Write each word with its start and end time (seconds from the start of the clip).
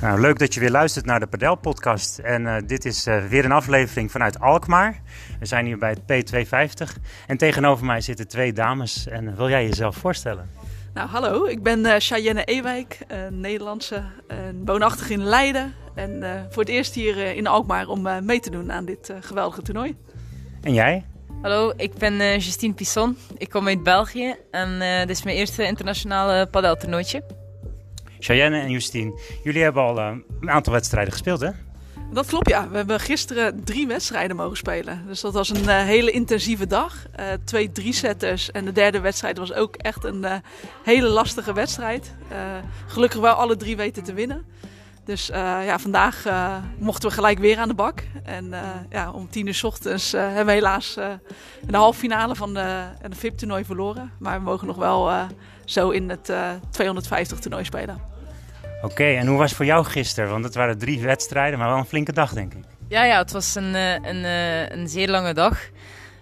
Nou, 0.00 0.20
leuk 0.20 0.38
dat 0.38 0.54
je 0.54 0.60
weer 0.60 0.70
luistert 0.70 1.06
naar 1.06 1.20
de 1.20 1.26
Padel 1.26 1.54
Podcast. 1.54 2.18
En 2.18 2.42
uh, 2.42 2.56
dit 2.66 2.84
is 2.84 3.06
uh, 3.06 3.24
weer 3.24 3.44
een 3.44 3.52
aflevering 3.52 4.10
vanuit 4.10 4.40
Alkmaar. 4.40 5.00
We 5.40 5.46
zijn 5.46 5.66
hier 5.66 5.78
bij 5.78 5.96
het 6.06 6.32
P250. 6.34 7.02
En 7.26 7.36
tegenover 7.36 7.84
mij 7.84 8.00
zitten 8.00 8.28
twee 8.28 8.52
dames. 8.52 9.06
En 9.06 9.24
uh, 9.24 9.34
wil 9.36 9.48
jij 9.48 9.64
jezelf 9.64 9.96
voorstellen? 9.96 10.50
Nou, 10.94 11.08
hallo. 11.08 11.44
Ik 11.44 11.62
ben 11.62 11.80
uh, 11.80 11.94
Cheyenne 11.98 12.44
Ewijk, 12.44 12.98
een 13.06 13.40
Nederlandse, 13.40 14.02
woonachtig 14.64 15.10
in 15.10 15.24
Leiden. 15.24 15.74
En 15.94 16.46
voor 16.50 16.62
het 16.62 16.72
eerst 16.72 16.94
hier 16.94 17.36
in 17.36 17.46
Alkmaar 17.46 17.88
om 17.88 18.24
mee 18.24 18.40
te 18.40 18.50
doen 18.50 18.72
aan 18.72 18.84
dit 18.84 19.12
geweldige 19.20 19.62
toernooi. 19.62 19.96
En 20.62 20.74
jij? 20.74 21.04
Hallo, 21.44 21.72
ik 21.76 21.94
ben 21.94 22.14
uh, 22.14 22.38
Justine 22.38 22.74
Pisson. 22.74 23.16
Ik 23.36 23.50
kom 23.50 23.66
uit 23.66 23.82
België 23.82 24.34
en 24.50 24.68
uh, 24.70 24.98
dit 24.98 25.10
is 25.10 25.22
mijn 25.22 25.36
eerste 25.36 25.66
internationale 25.66 26.46
padeltoernooitje. 26.46 27.43
Cheyenne 28.24 28.60
en 28.60 28.70
Justine, 28.70 29.20
jullie 29.42 29.62
hebben 29.62 29.82
al 29.82 29.98
uh, 29.98 30.10
een 30.40 30.50
aantal 30.50 30.72
wedstrijden 30.72 31.12
gespeeld, 31.12 31.40
hè? 31.40 31.50
Dat 32.12 32.26
klopt, 32.26 32.48
ja. 32.48 32.68
We 32.68 32.76
hebben 32.76 33.00
gisteren 33.00 33.64
drie 33.64 33.86
wedstrijden 33.86 34.36
mogen 34.36 34.56
spelen. 34.56 35.04
Dus 35.06 35.20
dat 35.20 35.32
was 35.32 35.48
een 35.48 35.68
hele 35.68 36.10
intensieve 36.10 36.66
dag. 36.66 37.06
twee 37.44 37.72
drie-setters 37.72 38.50
en 38.50 38.64
de 38.64 38.72
derde 38.72 39.00
wedstrijd 39.00 39.38
was 39.38 39.52
ook 39.52 39.76
echt 39.76 40.04
een 40.04 40.26
hele 40.82 41.08
lastige 41.08 41.52
wedstrijd. 41.52 42.14
gelukkig 42.86 43.20
wel 43.20 43.34
alle 43.34 43.56
drie 43.56 43.76
weten 43.76 44.02
te 44.02 44.12
winnen. 44.12 44.44
Dus 45.04 45.26
ja, 45.26 45.78
vandaag 45.78 46.24
mochten 46.78 47.08
we 47.08 47.14
gelijk 47.14 47.38
weer 47.38 47.58
aan 47.58 47.68
de 47.68 47.74
bak. 47.74 48.02
En 48.24 48.54
ja, 48.90 49.10
om 49.10 49.30
tien 49.30 49.46
uur 49.46 49.54
s 49.54 49.64
ochtends 49.64 50.12
hebben 50.12 50.46
we 50.46 50.52
helaas 50.52 50.96
in 51.60 51.70
de 51.70 51.76
halve 51.76 51.98
finale 51.98 52.34
van 52.34 52.54
de, 52.54 52.84
de 53.08 53.16
VIP-toernooi 53.16 53.64
verloren. 53.64 54.12
Maar 54.18 54.38
we 54.38 54.44
mogen 54.44 54.66
nog 54.66 54.76
wel 54.76 55.28
zo 55.64 55.90
in 55.90 56.08
het 56.08 56.32
250 56.70 57.38
toernooi 57.38 57.64
spelen. 57.64 58.13
Oké, 58.84 59.04
en 59.04 59.26
hoe 59.26 59.38
was 59.38 59.48
het 59.48 59.56
voor 59.56 59.66
jou 59.66 59.84
gisteren? 59.84 60.30
Want 60.30 60.44
het 60.44 60.54
waren 60.54 60.78
drie 60.78 61.02
wedstrijden, 61.02 61.58
maar 61.58 61.68
wel 61.68 61.78
een 61.78 61.84
flinke 61.84 62.12
dag, 62.12 62.32
denk 62.32 62.54
ik. 62.54 62.64
Ja, 62.88 63.04
ja 63.04 63.18
het 63.18 63.32
was 63.32 63.54
een, 63.54 63.74
een, 63.74 64.24
een 64.78 64.88
zeer 64.88 65.08
lange 65.08 65.34
dag. 65.34 65.58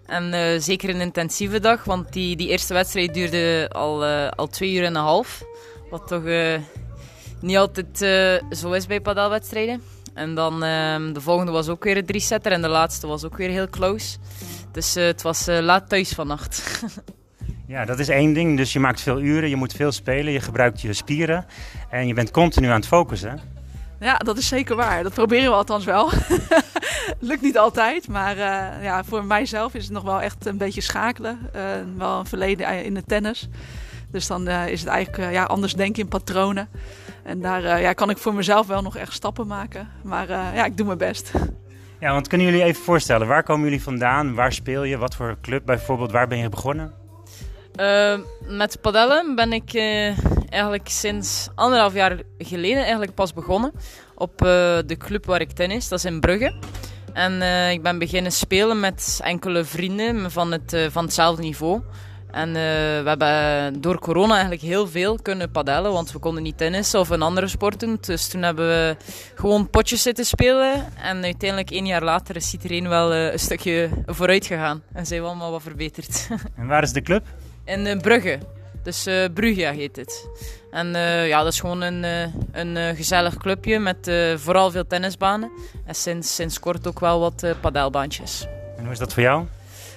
En 0.07 0.63
zeker 0.63 0.89
een 0.89 1.01
intensieve 1.01 1.61
dag, 1.61 1.85
want 1.85 2.13
die, 2.13 2.37
die 2.37 2.49
eerste 2.49 2.75
wedstrijd 2.75 3.15
duurde 3.15 3.69
al, 3.73 4.05
al 4.29 4.47
twee 4.47 4.75
uur 4.75 4.85
en 4.85 4.95
een 4.95 5.03
half. 5.03 5.43
Wat 5.91 6.07
toch 6.09 6.23
niet 7.41 7.57
altijd 7.57 7.99
zo 8.51 8.73
is 8.73 8.87
bij 8.87 9.01
padelwedstrijden. 9.01 9.83
En 10.15 10.35
dan 10.35 10.55
uh, 10.55 11.13
de 11.13 11.21
volgende 11.21 11.53
was 11.53 11.69
ook 11.69 11.85
weer 11.85 11.97
een 11.97 12.07
drie-setter 12.07 12.53
en 12.53 12.63
de 12.63 12.69
laatste 12.69 13.07
was 13.07 13.25
ook 13.25 13.37
weer 13.37 13.51
heel 13.51 13.69
close. 13.69 14.17
Dus 14.73 14.95
het 14.95 15.23
was 15.23 15.47
laat 15.47 15.89
thuis 15.89 16.13
vannacht. 16.13 16.63
ja, 17.67 17.85
dat 17.85 17.99
is 17.99 18.09
één 18.09 18.33
ding. 18.33 18.57
Dus 18.57 18.73
je 18.73 18.81
maakt 18.81 19.01
veel 19.01 19.21
uren, 19.21 19.49
je 19.49 19.57
moet 19.57 19.73
veel 19.73 19.93
spelen, 19.93 20.33
je 20.33 20.41
gebruikt 20.41 20.81
je 20.81 20.93
spieren 20.93 21.47
en 21.91 22.07
je 22.07 22.15
bent 22.15 22.31
continu 22.31 22.69
aan 22.69 22.75
het 22.75 22.87
focussen. 22.87 23.41
Ja, 24.01 24.17
dat 24.17 24.39
is 24.39 24.49
zeker 24.49 24.77
waar. 24.77 25.03
Dat 25.03 25.15
proberen 25.15 25.51
we 25.51 25.57
althans 25.57 25.85
wel. 25.85 26.11
Lukt 27.21 27.43
niet 27.43 27.59
altijd, 27.59 28.09
maar 28.09 28.37
ja, 28.83 29.05
voor 29.05 29.25
mijzelf 29.25 29.75
is 29.75 29.85
het 29.85 29.93
nog 29.93 30.03
wel 30.03 30.21
echt 30.21 30.47
een 30.47 30.57
beetje 30.57 30.81
schakelen. 30.81 31.39
wel 31.97 32.19
een 32.19 32.27
verleden 32.27 32.85
in 32.85 32.97
het 32.97 33.09
tennis. 33.09 33.49
Dus 34.11 34.27
dan 34.27 34.49
is 34.49 34.81
het 34.81 34.89
eigenlijk 34.89 35.33
ja, 35.33 35.45
anders 35.45 35.75
denken 35.75 36.03
in 36.03 36.09
patronen. 36.09 36.69
En 37.23 37.41
daar 37.41 37.81
ja, 37.81 37.93
kan 37.93 38.11
ik 38.11 38.19
voor 38.19 38.35
mezelf 38.35 38.67
wel 38.67 38.83
nog 38.83 38.97
echt 38.97 39.13
stappen 39.13 39.47
maken. 39.47 39.89
Maar 40.03 40.29
ja, 40.29 40.65
ik 40.65 40.77
doe 40.77 40.87
mijn 40.87 40.99
best. 40.99 41.33
Ja, 42.01 42.13
want 42.13 42.29
kunnen 42.29 42.47
jullie 42.47 42.63
even 42.63 42.83
voorstellen, 42.83 43.27
waar 43.27 43.43
komen 43.43 43.65
jullie 43.65 43.83
vandaan? 43.83 44.35
Waar 44.35 44.53
speel 44.53 44.85
je? 44.85 44.99
Wat 44.99 45.15
voor 45.15 45.37
club 45.43 45.67
bijvoorbeeld? 45.67 46.13
Waar 46.13 46.29
ben 46.29 46.39
je 46.39 46.49
begonnen? 46.49 47.02
Uh, 47.77 48.19
met 48.41 48.81
padellen 48.81 49.35
ben 49.35 49.53
ik 49.53 49.75
eigenlijk 50.49 50.89
sinds 50.89 51.49
anderhalf 51.55 51.95
jaar 51.95 52.21
geleden 52.39 52.83
eigenlijk 52.83 53.15
pas 53.15 53.33
begonnen. 53.33 53.73
Op 54.15 54.39
de 54.87 54.97
club 54.99 55.27
waar 55.27 55.41
ik 55.41 55.53
tennis, 55.53 55.89
dat 55.89 55.99
is 55.99 56.05
in 56.05 56.21
Brugge. 56.21 56.55
En 57.13 57.43
ik 57.71 57.83
ben 57.83 57.99
beginnen 57.99 58.33
spelen 58.33 58.81
met 58.81 59.21
enkele 59.23 59.65
vrienden 59.65 60.31
van, 60.31 60.53
het, 60.53 60.89
van 60.91 61.05
hetzelfde 61.05 61.43
niveau. 61.43 61.83
En 62.31 62.53
we 62.53 63.03
hebben 63.05 63.81
door 63.81 63.99
corona 63.99 64.33
eigenlijk 64.33 64.63
heel 64.63 64.87
veel 64.87 65.19
kunnen 65.23 65.51
padellen, 65.51 65.93
want 65.93 66.13
we 66.13 66.19
konden 66.19 66.43
niet 66.43 66.59
tennissen 66.59 67.01
of 67.01 67.09
een 67.09 67.23
andere 67.23 67.49
sport 67.49 67.81
doen. 67.81 67.99
Dus 68.01 68.29
toen 68.29 68.43
hebben 68.43 68.69
we 68.69 68.97
gewoon 69.35 69.71
potjes 69.71 70.03
zitten 70.03 70.25
spelen. 70.25 70.85
En 71.03 71.25
uiteindelijk 71.25 71.71
één 71.71 71.87
jaar 71.87 72.03
later 72.05 72.37
is 72.37 72.53
iedereen 72.53 72.89
wel 72.89 73.15
een 73.15 73.39
stukje 73.39 73.89
vooruit 74.07 74.47
gegaan. 74.47 74.83
En 74.93 75.07
zijn 75.07 75.21
we 75.21 75.27
allemaal 75.27 75.51
wat 75.51 75.63
verbeterd. 75.63 76.29
En 76.57 76.67
waar 76.67 76.83
is 76.83 76.93
de 76.93 77.03
club? 77.03 77.25
In 77.65 77.87
uh, 77.87 77.97
Brugge. 77.97 78.39
Dus 78.83 79.07
uh, 79.07 79.25
Brugge 79.35 79.65
heet 79.65 79.97
het. 79.97 80.29
En 80.71 80.89
ja, 81.27 81.43
dat 81.43 81.53
is 81.53 81.61
gewoon 81.61 81.81
een, 81.81 82.05
een 82.53 82.97
gezellig 82.97 83.37
clubje 83.37 83.79
met 83.79 84.11
vooral 84.37 84.71
veel 84.71 84.87
tennisbanen. 84.87 85.51
En 85.87 85.95
sinds, 85.95 86.35
sinds 86.35 86.61
kort 86.61 86.87
ook 86.87 87.01
wel 87.01 87.21
wat 87.21 87.45
padelbaantjes. 87.61 88.47
En 88.77 88.83
hoe 88.83 88.93
is 88.93 88.99
dat 88.99 89.13
voor 89.13 89.23
jou? 89.23 89.47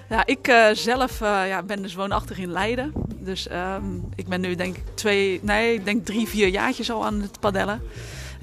Ja, 0.10 0.26
ik 0.26 0.48
uh, 0.48 0.70
zelf 0.74 1.22
uh, 1.22 1.48
ja, 1.48 1.64
ben 1.64 1.82
dus 1.82 1.96
woonachtig 1.96 2.38
in 2.38 2.52
Leiden. 2.52 2.92
Dus 3.20 3.48
um, 3.52 4.10
ik 4.16 4.28
ben 4.28 4.42
nu 4.42 4.56
denk 4.56 4.78
ik 4.78 4.84
twee, 4.94 5.40
nee, 5.44 5.74
ik 5.74 5.86
denk 5.86 6.06
drie, 6.06 6.28
vier 6.28 6.48
jaartjes 6.48 6.92
al 6.92 7.06
aan 7.06 7.22
het 7.22 7.40
padellen. 7.40 7.82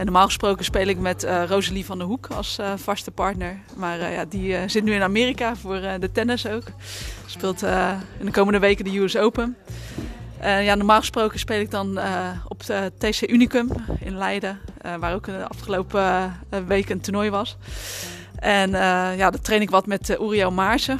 En 0.02 0.08
normaal 0.08 0.26
gesproken 0.26 0.64
speel 0.64 0.86
ik 0.86 0.98
met 0.98 1.24
uh, 1.24 1.44
Rosalie 1.44 1.84
van 1.84 1.98
der 1.98 2.06
Hoek 2.06 2.26
als 2.26 2.58
vaste 2.76 3.10
partner. 3.10 3.58
Maar 3.76 4.10
ja, 4.10 4.24
die 4.24 4.68
zit 4.68 4.84
nu 4.84 4.94
in 4.94 5.02
Amerika 5.02 5.56
voor 5.56 5.80
de 5.80 6.10
tennis 6.12 6.46
ook. 6.46 6.62
Speelt 7.26 7.62
in 8.18 8.24
de 8.24 8.30
komende 8.30 8.58
weken 8.58 8.84
de 8.84 8.98
US 8.98 9.16
Open. 9.16 9.56
ja, 10.40 10.74
normaal 10.74 10.98
gesproken 10.98 11.38
speel 11.38 11.60
ik 11.60 11.70
dan 11.70 11.98
op 12.48 12.66
de 12.66 12.92
TC 12.98 13.30
Unicum 13.30 13.68
in 14.00 14.16
Leiden. 14.16 14.58
waar 14.98 15.14
ook 15.14 15.24
de 15.24 15.48
afgelopen 15.48 16.36
week 16.66 16.88
een 16.88 17.00
toernooi 17.00 17.30
was. 17.30 17.56
En 18.38 18.70
ja, 19.16 19.30
daar 19.30 19.40
train 19.40 19.62
ik 19.62 19.70
wat 19.70 19.86
met 19.86 20.16
Uriel 20.20 20.52
Maarsen. 20.52 20.96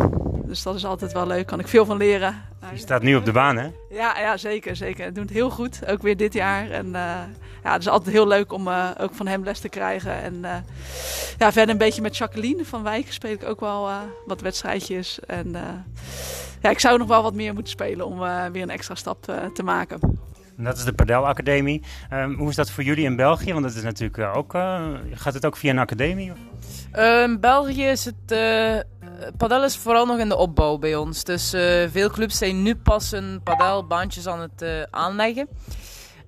Dus 0.46 0.62
dat 0.62 0.74
is 0.74 0.84
altijd 0.84 1.12
wel 1.12 1.26
leuk. 1.26 1.46
Kan 1.46 1.60
ik 1.60 1.68
veel 1.68 1.84
van 1.84 1.96
leren. 1.96 2.34
Je 2.72 2.78
staat 2.78 3.02
nu 3.02 3.16
op 3.16 3.24
de 3.24 3.32
baan, 3.32 3.56
hè? 3.56 3.68
Ja, 3.90 4.18
ja 4.18 4.36
zeker. 4.36 4.76
zeker. 4.76 5.04
Het 5.04 5.14
doet 5.14 5.24
het 5.24 5.32
heel 5.32 5.50
goed. 5.50 5.86
Ook 5.86 6.02
weer 6.02 6.16
dit 6.16 6.32
jaar. 6.32 6.70
En 6.70 6.86
uh, 6.86 7.20
ja, 7.64 7.72
het 7.72 7.80
is 7.80 7.88
altijd 7.88 8.14
heel 8.14 8.26
leuk 8.26 8.52
om 8.52 8.68
uh, 8.68 8.88
ook 9.00 9.14
van 9.14 9.26
hem 9.26 9.44
les 9.44 9.58
te 9.58 9.68
krijgen. 9.68 10.22
En 10.22 10.34
uh, 10.34 10.54
ja, 11.38 11.52
verder 11.52 11.68
een 11.68 11.78
beetje 11.78 12.02
met 12.02 12.16
Jacqueline 12.16 12.64
van 12.64 12.82
Wijk 12.82 13.12
speel 13.12 13.32
ik 13.32 13.44
ook 13.44 13.60
wel 13.60 13.88
wat 14.26 14.40
wedstrijdjes. 14.40 15.20
En 15.26 15.56
ja, 16.62 16.70
ik 16.70 16.78
zou 16.78 16.98
nog 16.98 17.08
wel 17.08 17.22
wat 17.22 17.34
meer 17.34 17.54
moeten 17.54 17.72
spelen 17.72 18.06
om 18.06 18.18
weer 18.52 18.62
een 18.62 18.70
extra 18.70 18.94
stap 18.94 19.22
te 19.54 19.62
maken. 19.62 20.00
En 20.56 20.64
dat 20.64 20.76
is 20.76 20.84
de 20.84 20.92
Padel 20.92 21.26
Academie. 21.26 21.82
Um, 22.12 22.34
hoe 22.38 22.48
is 22.48 22.56
dat 22.56 22.70
voor 22.70 22.84
jullie 22.84 23.04
in 23.04 23.16
België? 23.16 23.52
Want 23.52 23.64
het 23.64 23.74
is 23.74 23.82
natuurlijk 23.82 24.36
ook, 24.36 24.52
gaat 25.12 25.34
het 25.34 25.46
ook 25.46 25.56
via 25.56 25.70
een 25.70 25.78
academie? 25.78 26.32
In 26.92 27.40
België 27.40 27.84
is 27.84 28.04
het 28.04 28.34
padel 29.36 29.64
is 29.64 29.76
vooral 29.76 30.06
nog 30.06 30.18
in 30.18 30.28
de 30.28 30.36
opbouw 30.36 30.78
bij 30.78 30.96
ons. 30.96 31.24
Dus 31.24 31.54
uh, 31.54 31.62
veel 31.90 32.10
clubs 32.10 32.38
zijn 32.38 32.62
nu 32.62 32.76
pas 32.76 33.12
een 33.12 33.40
padelbaantjes 33.44 34.26
aan 34.26 34.40
het 34.40 34.62
uh, 34.62 34.82
aanleggen. 34.90 35.48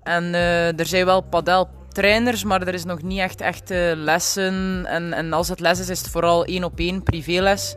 En 0.05 0.25
uh, 0.25 0.79
er 0.79 0.87
zijn 0.87 1.05
wel 1.05 1.21
padeltrainers, 1.21 2.45
maar 2.45 2.63
er 2.67 2.75
is 2.75 2.85
nog 2.85 3.03
niet 3.03 3.19
echt 3.19 3.41
echte 3.41 3.95
lessen. 3.97 4.85
En, 4.87 5.13
en 5.13 5.33
als 5.33 5.49
het 5.49 5.61
les 5.61 5.79
is, 5.79 5.89
is 5.89 5.99
het 5.99 6.11
vooral 6.11 6.45
één 6.45 6.65
op 6.65 6.79
één 6.79 7.03
privéles. 7.03 7.77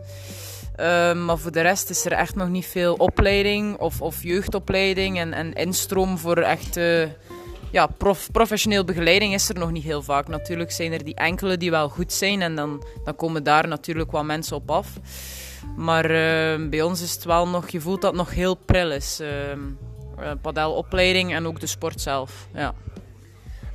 maar 1.26 1.38
voor 1.38 1.52
de 1.52 1.62
rest 1.62 1.90
is 1.90 2.06
er 2.06 2.12
echt 2.12 2.36
nog 2.36 2.50
niet 2.50 2.66
veel 2.66 2.94
opleiding 2.94 3.78
of, 3.78 4.02
of 4.02 4.24
jeugdopleiding 4.24 5.20
en, 5.20 5.34
en 5.34 5.54
instroom 5.54 6.18
voor 6.18 6.38
echt 6.38 6.78
ja, 7.72 7.88
prof, 7.88 8.32
professioneel 8.32 8.84
begeleiding 8.84 9.34
is 9.34 9.50
er 9.50 9.59
nog 9.59 9.72
niet 9.72 9.84
heel 9.84 10.02
vaak. 10.02 10.28
Natuurlijk 10.28 10.72
zijn 10.72 10.92
er 10.92 11.04
die 11.04 11.16
enkele 11.16 11.58
die 11.58 11.72
wel 11.72 11.90
goed 11.90 12.14
zijn 12.14 12.42
en 12.42 12.56
dan, 12.56 12.84
dan 13.04 13.16
komen 13.16 13.44
daar 13.44 13.68
natuurlijk 13.68 14.12
wat 14.12 14.24
mensen 14.24 14.56
op 14.56 14.72
af. 14.72 14.88
Maar 15.76 16.06
uh, 16.06 16.70
bij 16.70 16.82
ons 16.82 17.02
is 17.02 17.14
het 17.14 17.24
wel 17.24 17.48
nog, 17.48 17.70
je 17.70 17.82
voelt 17.82 18.02
dat 18.02 18.14
nog 18.14 18.34
heel 18.34 18.56
pril 18.56 18.92
is. 18.92 19.20
Uh, 19.22 19.28
padelopleiding 20.41 21.34
en 21.34 21.46
ook 21.46 21.59
de 21.59 21.67
sport 21.67 22.02
zelf. 22.02 22.47
Ja. 22.53 22.73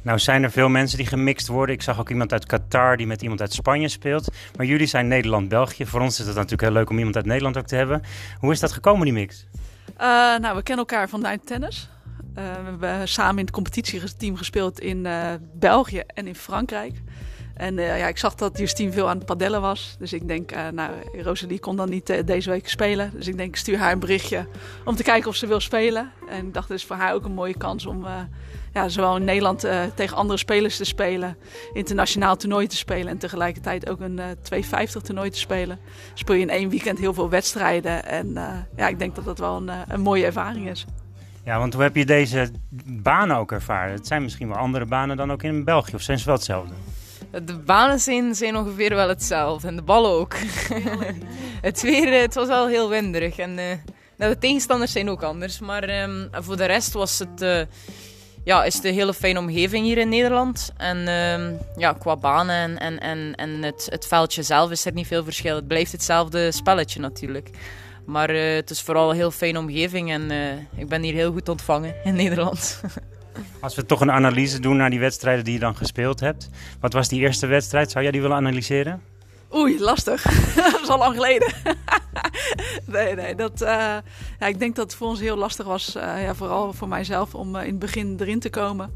Nou 0.02 0.18
zijn 0.18 0.42
er 0.42 0.50
veel 0.50 0.68
mensen 0.68 0.98
die 0.98 1.06
gemixt 1.06 1.48
worden. 1.48 1.74
Ik 1.74 1.82
zag 1.82 2.00
ook 2.00 2.10
iemand 2.10 2.32
uit 2.32 2.46
Qatar 2.46 2.96
die 2.96 3.06
met 3.06 3.22
iemand 3.22 3.40
uit 3.40 3.52
Spanje 3.52 3.88
speelt. 3.88 4.28
Maar 4.56 4.66
jullie 4.66 4.86
zijn 4.86 5.08
Nederland-België. 5.08 5.86
Voor 5.86 6.00
ons 6.00 6.20
is 6.20 6.26
het 6.26 6.34
natuurlijk 6.34 6.62
heel 6.62 6.72
leuk 6.72 6.90
om 6.90 6.98
iemand 6.98 7.16
uit 7.16 7.26
Nederland 7.26 7.56
ook 7.56 7.66
te 7.66 7.76
hebben. 7.76 8.02
Hoe 8.38 8.52
is 8.52 8.60
dat 8.60 8.72
gekomen, 8.72 9.04
die 9.04 9.12
mix? 9.12 9.46
Uh, 9.92 10.06
nou, 10.38 10.56
we 10.56 10.62
kennen 10.62 10.86
elkaar 10.86 11.08
vanuit 11.08 11.46
tennis. 11.46 11.88
Uh, 12.38 12.44
we 12.44 12.86
hebben 12.86 13.08
samen 13.08 13.38
in 13.38 13.44
het 13.44 13.54
competitieteam 13.54 14.36
gespeeld 14.36 14.80
in 14.80 15.04
uh, 15.04 15.32
België 15.54 16.02
en 16.06 16.26
in 16.26 16.34
Frankrijk. 16.34 17.02
En 17.62 17.78
uh, 17.78 17.98
ja, 17.98 18.06
ik 18.06 18.18
zag 18.18 18.34
dat 18.34 18.58
Justine 18.58 18.92
veel 18.92 19.08
aan 19.08 19.16
het 19.16 19.26
padellen 19.26 19.60
was. 19.60 19.96
Dus 19.98 20.12
ik 20.12 20.28
denk, 20.28 20.52
nou, 20.72 20.90
Rosalie 21.12 21.60
kon 21.60 21.76
dan 21.76 21.90
niet 21.90 22.26
deze 22.26 22.50
week 22.50 22.68
spelen. 22.68 23.10
Dus 23.14 23.26
ik 23.26 23.36
denk, 23.36 23.48
ik 23.48 23.56
stuur 23.56 23.78
haar 23.78 23.92
een 23.92 23.98
berichtje 23.98 24.46
om 24.84 24.96
te 24.96 25.02
kijken 25.02 25.28
of 25.28 25.36
ze 25.36 25.46
wil 25.46 25.60
spelen. 25.60 26.12
En 26.28 26.46
ik 26.46 26.54
dacht, 26.54 26.68
het 26.68 26.78
is 26.78 26.84
voor 26.84 26.96
haar 26.96 27.14
ook 27.14 27.24
een 27.24 27.32
mooie 27.32 27.56
kans 27.56 27.86
om 27.86 28.06
ja, 28.72 28.88
zowel 28.88 29.16
in 29.16 29.24
Nederland 29.24 29.66
tegen 29.94 30.16
andere 30.16 30.38
spelers 30.38 30.76
te 30.76 30.84
spelen. 30.84 31.36
Internationaal 31.72 32.36
toernooi 32.36 32.66
te 32.66 32.76
spelen. 32.76 33.08
En 33.08 33.18
tegelijkertijd 33.18 33.88
ook 33.88 34.00
een 34.00 34.20
250 34.42 35.02
toernooi 35.02 35.30
te 35.30 35.38
spelen. 35.38 35.78
Speel 36.14 36.34
je 36.34 36.42
in 36.42 36.50
één 36.50 36.68
weekend 36.68 36.98
heel 36.98 37.14
veel 37.14 37.28
wedstrijden. 37.28 38.04
En 38.04 38.32
ja, 38.76 38.88
ik 38.88 38.98
denk 38.98 39.14
dat 39.14 39.24
dat 39.24 39.38
wel 39.38 39.56
een, 39.56 39.70
een 39.88 40.00
mooie 40.00 40.24
ervaring 40.24 40.70
is. 40.70 40.86
Ja, 41.44 41.58
want 41.58 41.74
hoe 41.74 41.82
heb 41.82 41.96
je 41.96 42.06
deze 42.06 42.50
banen 42.84 43.36
ook 43.36 43.52
ervaren? 43.52 43.94
Het 43.94 44.06
zijn 44.06 44.22
misschien 44.22 44.48
wel 44.48 44.56
andere 44.56 44.84
banen 44.86 45.16
dan 45.16 45.32
ook 45.32 45.42
in 45.42 45.64
België, 45.64 45.94
of 45.94 46.02
zijn 46.02 46.18
ze 46.18 46.24
wel 46.24 46.34
hetzelfde? 46.34 46.74
De 47.32 47.58
banen 47.58 48.00
zijn, 48.00 48.34
zijn 48.34 48.56
ongeveer 48.56 48.94
wel 48.94 49.08
hetzelfde 49.08 49.68
en 49.68 49.76
de 49.76 49.82
ballen 49.82 50.10
ook. 50.10 50.34
het 51.60 51.82
weer 51.82 52.20
het 52.20 52.34
was 52.34 52.46
wel 52.46 52.68
heel 52.68 52.88
winderig 52.88 53.38
en 53.38 53.58
uh, 53.58 54.28
de 54.28 54.38
tegenstanders 54.38 54.92
zijn 54.92 55.10
ook 55.10 55.22
anders. 55.22 55.58
Maar 55.58 56.02
um, 56.02 56.28
voor 56.32 56.56
de 56.56 56.64
rest 56.64 56.92
was 56.92 57.18
het, 57.18 57.42
uh, 57.42 57.60
ja, 58.44 58.64
is 58.64 58.74
het 58.74 58.84
een 58.84 58.94
hele 58.94 59.14
fijne 59.14 59.38
omgeving 59.38 59.84
hier 59.84 59.98
in 59.98 60.08
Nederland. 60.08 60.72
En 60.76 61.08
um, 61.08 61.58
ja, 61.76 61.92
qua 61.92 62.16
banen 62.16 62.56
en, 62.56 62.78
en, 62.78 62.98
en, 62.98 63.34
en 63.34 63.62
het, 63.62 63.86
het 63.90 64.06
veldje 64.06 64.42
zelf 64.42 64.70
is 64.70 64.84
er 64.84 64.92
niet 64.92 65.06
veel 65.06 65.24
verschil. 65.24 65.56
Het 65.56 65.66
blijft 65.66 65.92
hetzelfde 65.92 66.52
spelletje 66.52 67.00
natuurlijk. 67.00 67.50
Maar 68.06 68.34
uh, 68.34 68.54
het 68.54 68.70
is 68.70 68.80
vooral 68.80 69.10
een 69.10 69.16
heel 69.16 69.30
fijne 69.30 69.58
omgeving 69.58 70.10
en 70.10 70.30
ik 70.76 70.88
ben 70.88 71.02
hier 71.02 71.14
heel 71.14 71.32
goed 71.32 71.48
ontvangen 71.48 71.94
in 72.04 72.14
Nederland. 72.14 72.80
Als 73.60 73.74
we 73.74 73.86
toch 73.86 74.00
een 74.00 74.10
analyse 74.10 74.60
doen 74.60 74.76
naar 74.76 74.90
die 74.90 75.00
wedstrijden 75.00 75.44
die 75.44 75.54
je 75.54 75.58
dan 75.58 75.76
gespeeld 75.76 76.20
hebt. 76.20 76.48
Wat 76.80 76.92
was 76.92 77.08
die 77.08 77.20
eerste 77.20 77.46
wedstrijd? 77.46 77.90
Zou 77.90 78.02
jij 78.02 78.12
die 78.12 78.20
willen 78.20 78.36
analyseren? 78.36 79.02
Oei, 79.54 79.80
lastig. 79.80 80.22
dat 80.72 80.80
is 80.82 80.88
al 80.88 80.98
lang 80.98 81.14
geleden. 81.14 81.52
nee, 82.86 83.14
nee. 83.14 83.34
Dat, 83.34 83.62
uh, 83.62 83.68
ja, 84.38 84.46
ik 84.46 84.58
denk 84.58 84.76
dat 84.76 84.84
het 84.84 84.94
voor 84.94 85.08
ons 85.08 85.20
heel 85.20 85.36
lastig 85.36 85.66
was. 85.66 85.96
Uh, 85.96 86.22
ja, 86.22 86.34
vooral 86.34 86.72
voor 86.72 86.88
mijzelf 86.88 87.34
om 87.34 87.56
uh, 87.56 87.62
in 87.62 87.68
het 87.68 87.78
begin 87.78 88.16
erin 88.20 88.40
te 88.40 88.50
komen. 88.50 88.90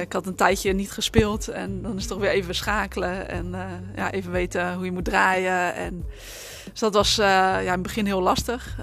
ik 0.00 0.12
had 0.12 0.26
een 0.26 0.34
tijdje 0.34 0.72
niet 0.72 0.90
gespeeld. 0.90 1.48
En 1.48 1.82
dan 1.82 1.94
is 1.94 2.02
het 2.02 2.10
toch 2.10 2.20
weer 2.20 2.30
even 2.30 2.54
schakelen. 2.54 3.28
En 3.28 3.54
ja, 3.96 4.12
even 4.12 4.32
weten 4.32 4.74
hoe 4.74 4.84
je 4.84 4.92
moet 4.92 5.04
draaien. 5.04 5.74
En, 5.74 6.04
dus 6.70 6.80
dat 6.80 6.94
was 6.94 7.14
ja, 7.14 7.58
in 7.58 7.68
het 7.68 7.82
begin 7.82 8.06
heel 8.06 8.22
lastig. 8.22 8.76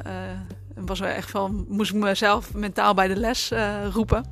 Was 0.76 1.00
echt 1.00 1.32
wel, 1.32 1.66
moest 1.68 1.94
ik 1.94 1.98
mezelf 1.98 2.54
mentaal 2.54 2.94
bij 2.94 3.08
de 3.08 3.16
les 3.16 3.52
roepen. 3.92 4.26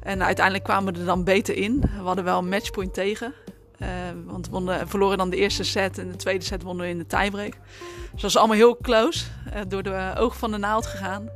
En 0.00 0.22
uiteindelijk 0.22 0.64
kwamen 0.64 0.92
we 0.92 1.00
er 1.00 1.06
dan 1.06 1.24
beter 1.24 1.56
in. 1.56 1.80
We 1.80 2.02
hadden 2.02 2.24
wel 2.24 2.38
een 2.38 2.48
matchpoint 2.48 2.94
tegen. 2.94 3.34
Uh, 3.82 3.88
want 4.26 4.46
we 4.46 4.52
wonnen, 4.52 4.88
verloren 4.88 5.18
dan 5.18 5.30
de 5.30 5.36
eerste 5.36 5.64
set 5.64 5.98
en 5.98 6.08
de 6.08 6.16
tweede 6.16 6.44
set 6.44 6.62
wonnen 6.62 6.84
we 6.84 6.90
in 6.90 6.98
de 6.98 7.06
tiebreak. 7.06 7.52
Dus 7.52 8.10
dat 8.10 8.20
was 8.20 8.36
allemaal 8.36 8.56
heel 8.56 8.78
close, 8.82 9.24
uh, 9.54 9.60
door 9.68 9.82
de 9.82 10.12
oog 10.16 10.36
van 10.36 10.50
de 10.50 10.56
naald 10.56 10.86
gegaan. 10.86 11.28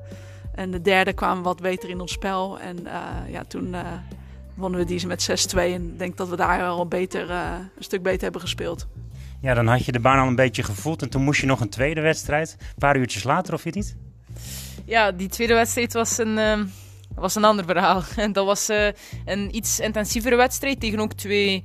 En 0.54 0.70
de 0.70 0.80
derde 0.80 1.12
kwamen 1.12 1.42
wat 1.42 1.60
beter 1.60 1.88
in 1.88 2.00
ons 2.00 2.12
spel. 2.12 2.60
En 2.60 2.78
ja, 3.28 3.44
toen 3.44 3.76
wonnen 4.54 4.80
we 4.80 4.86
die 4.86 5.06
met 5.06 5.50
6-2. 5.54 5.56
En 5.56 5.88
ik 5.92 5.98
denk 5.98 6.16
dat 6.16 6.28
we 6.28 6.36
daar 6.36 6.58
wel 6.58 6.86
beter, 6.86 7.30
een 7.30 7.70
stuk 7.78 8.02
beter 8.02 8.22
hebben 8.22 8.40
gespeeld. 8.40 8.86
Ja, 9.40 9.54
dan 9.54 9.66
had 9.66 9.84
je 9.84 9.92
de 9.92 10.00
baan 10.00 10.18
al 10.18 10.26
een 10.26 10.34
beetje 10.34 10.62
gevoeld. 10.62 11.02
En 11.02 11.10
toen 11.10 11.22
moest 11.22 11.40
je 11.40 11.46
nog 11.46 11.60
een 11.60 11.68
tweede 11.68 12.00
wedstrijd. 12.00 12.56
Een 12.58 12.66
paar 12.78 12.96
uurtjes 12.96 13.24
later, 13.24 13.54
of 13.54 13.64
je 13.64 13.70
niet? 13.74 13.96
Ja, 14.86 15.12
die 15.12 15.28
tweede 15.28 15.54
wedstrijd 15.54 15.92
was 15.92 16.18
een 16.18 16.38
ehm, 16.38 16.64
was 17.14 17.34
een 17.34 17.44
ander 17.44 17.64
verhaal. 17.64 18.02
Dat 18.32 18.46
was 18.46 18.70
uh, 18.70 18.88
een 19.24 19.56
iets 19.56 19.80
intensievere 19.80 20.36
wedstrijd 20.36 20.80
tegen 20.80 21.00
ook 21.00 21.12
twee, 21.12 21.64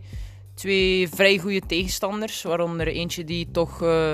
twee 0.55 1.09
vrij 1.09 1.37
goede 1.37 1.61
tegenstanders. 1.67 2.41
Waaronder 2.41 2.87
eentje 2.87 3.23
die 3.23 3.51
toch 3.51 3.81
uh, 3.81 4.13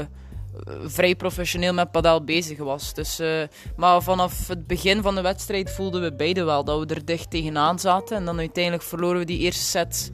vrij 0.84 1.16
professioneel 1.16 1.74
met 1.74 1.92
padel 1.92 2.24
bezig 2.24 2.58
was. 2.58 2.94
Dus, 2.94 3.20
uh, 3.20 3.44
maar 3.76 4.02
vanaf 4.02 4.48
het 4.48 4.68
begin 4.68 5.02
van 5.02 5.16
de 5.16 5.22
wedstrijd 5.22 5.72
voelden 5.72 6.02
we 6.02 6.16
beide 6.16 6.44
wel 6.44 6.64
dat 6.64 6.80
we 6.80 6.96
er 6.96 7.06
dicht 7.06 7.30
tegenaan 7.30 7.80
zaten. 7.80 8.18
En 8.18 8.26
dan 8.26 8.40
uiteindelijk 8.40 8.84
verloren 8.84 9.20
we 9.20 9.26
die 9.26 9.40
eerste 9.40 9.64
set 9.64 10.12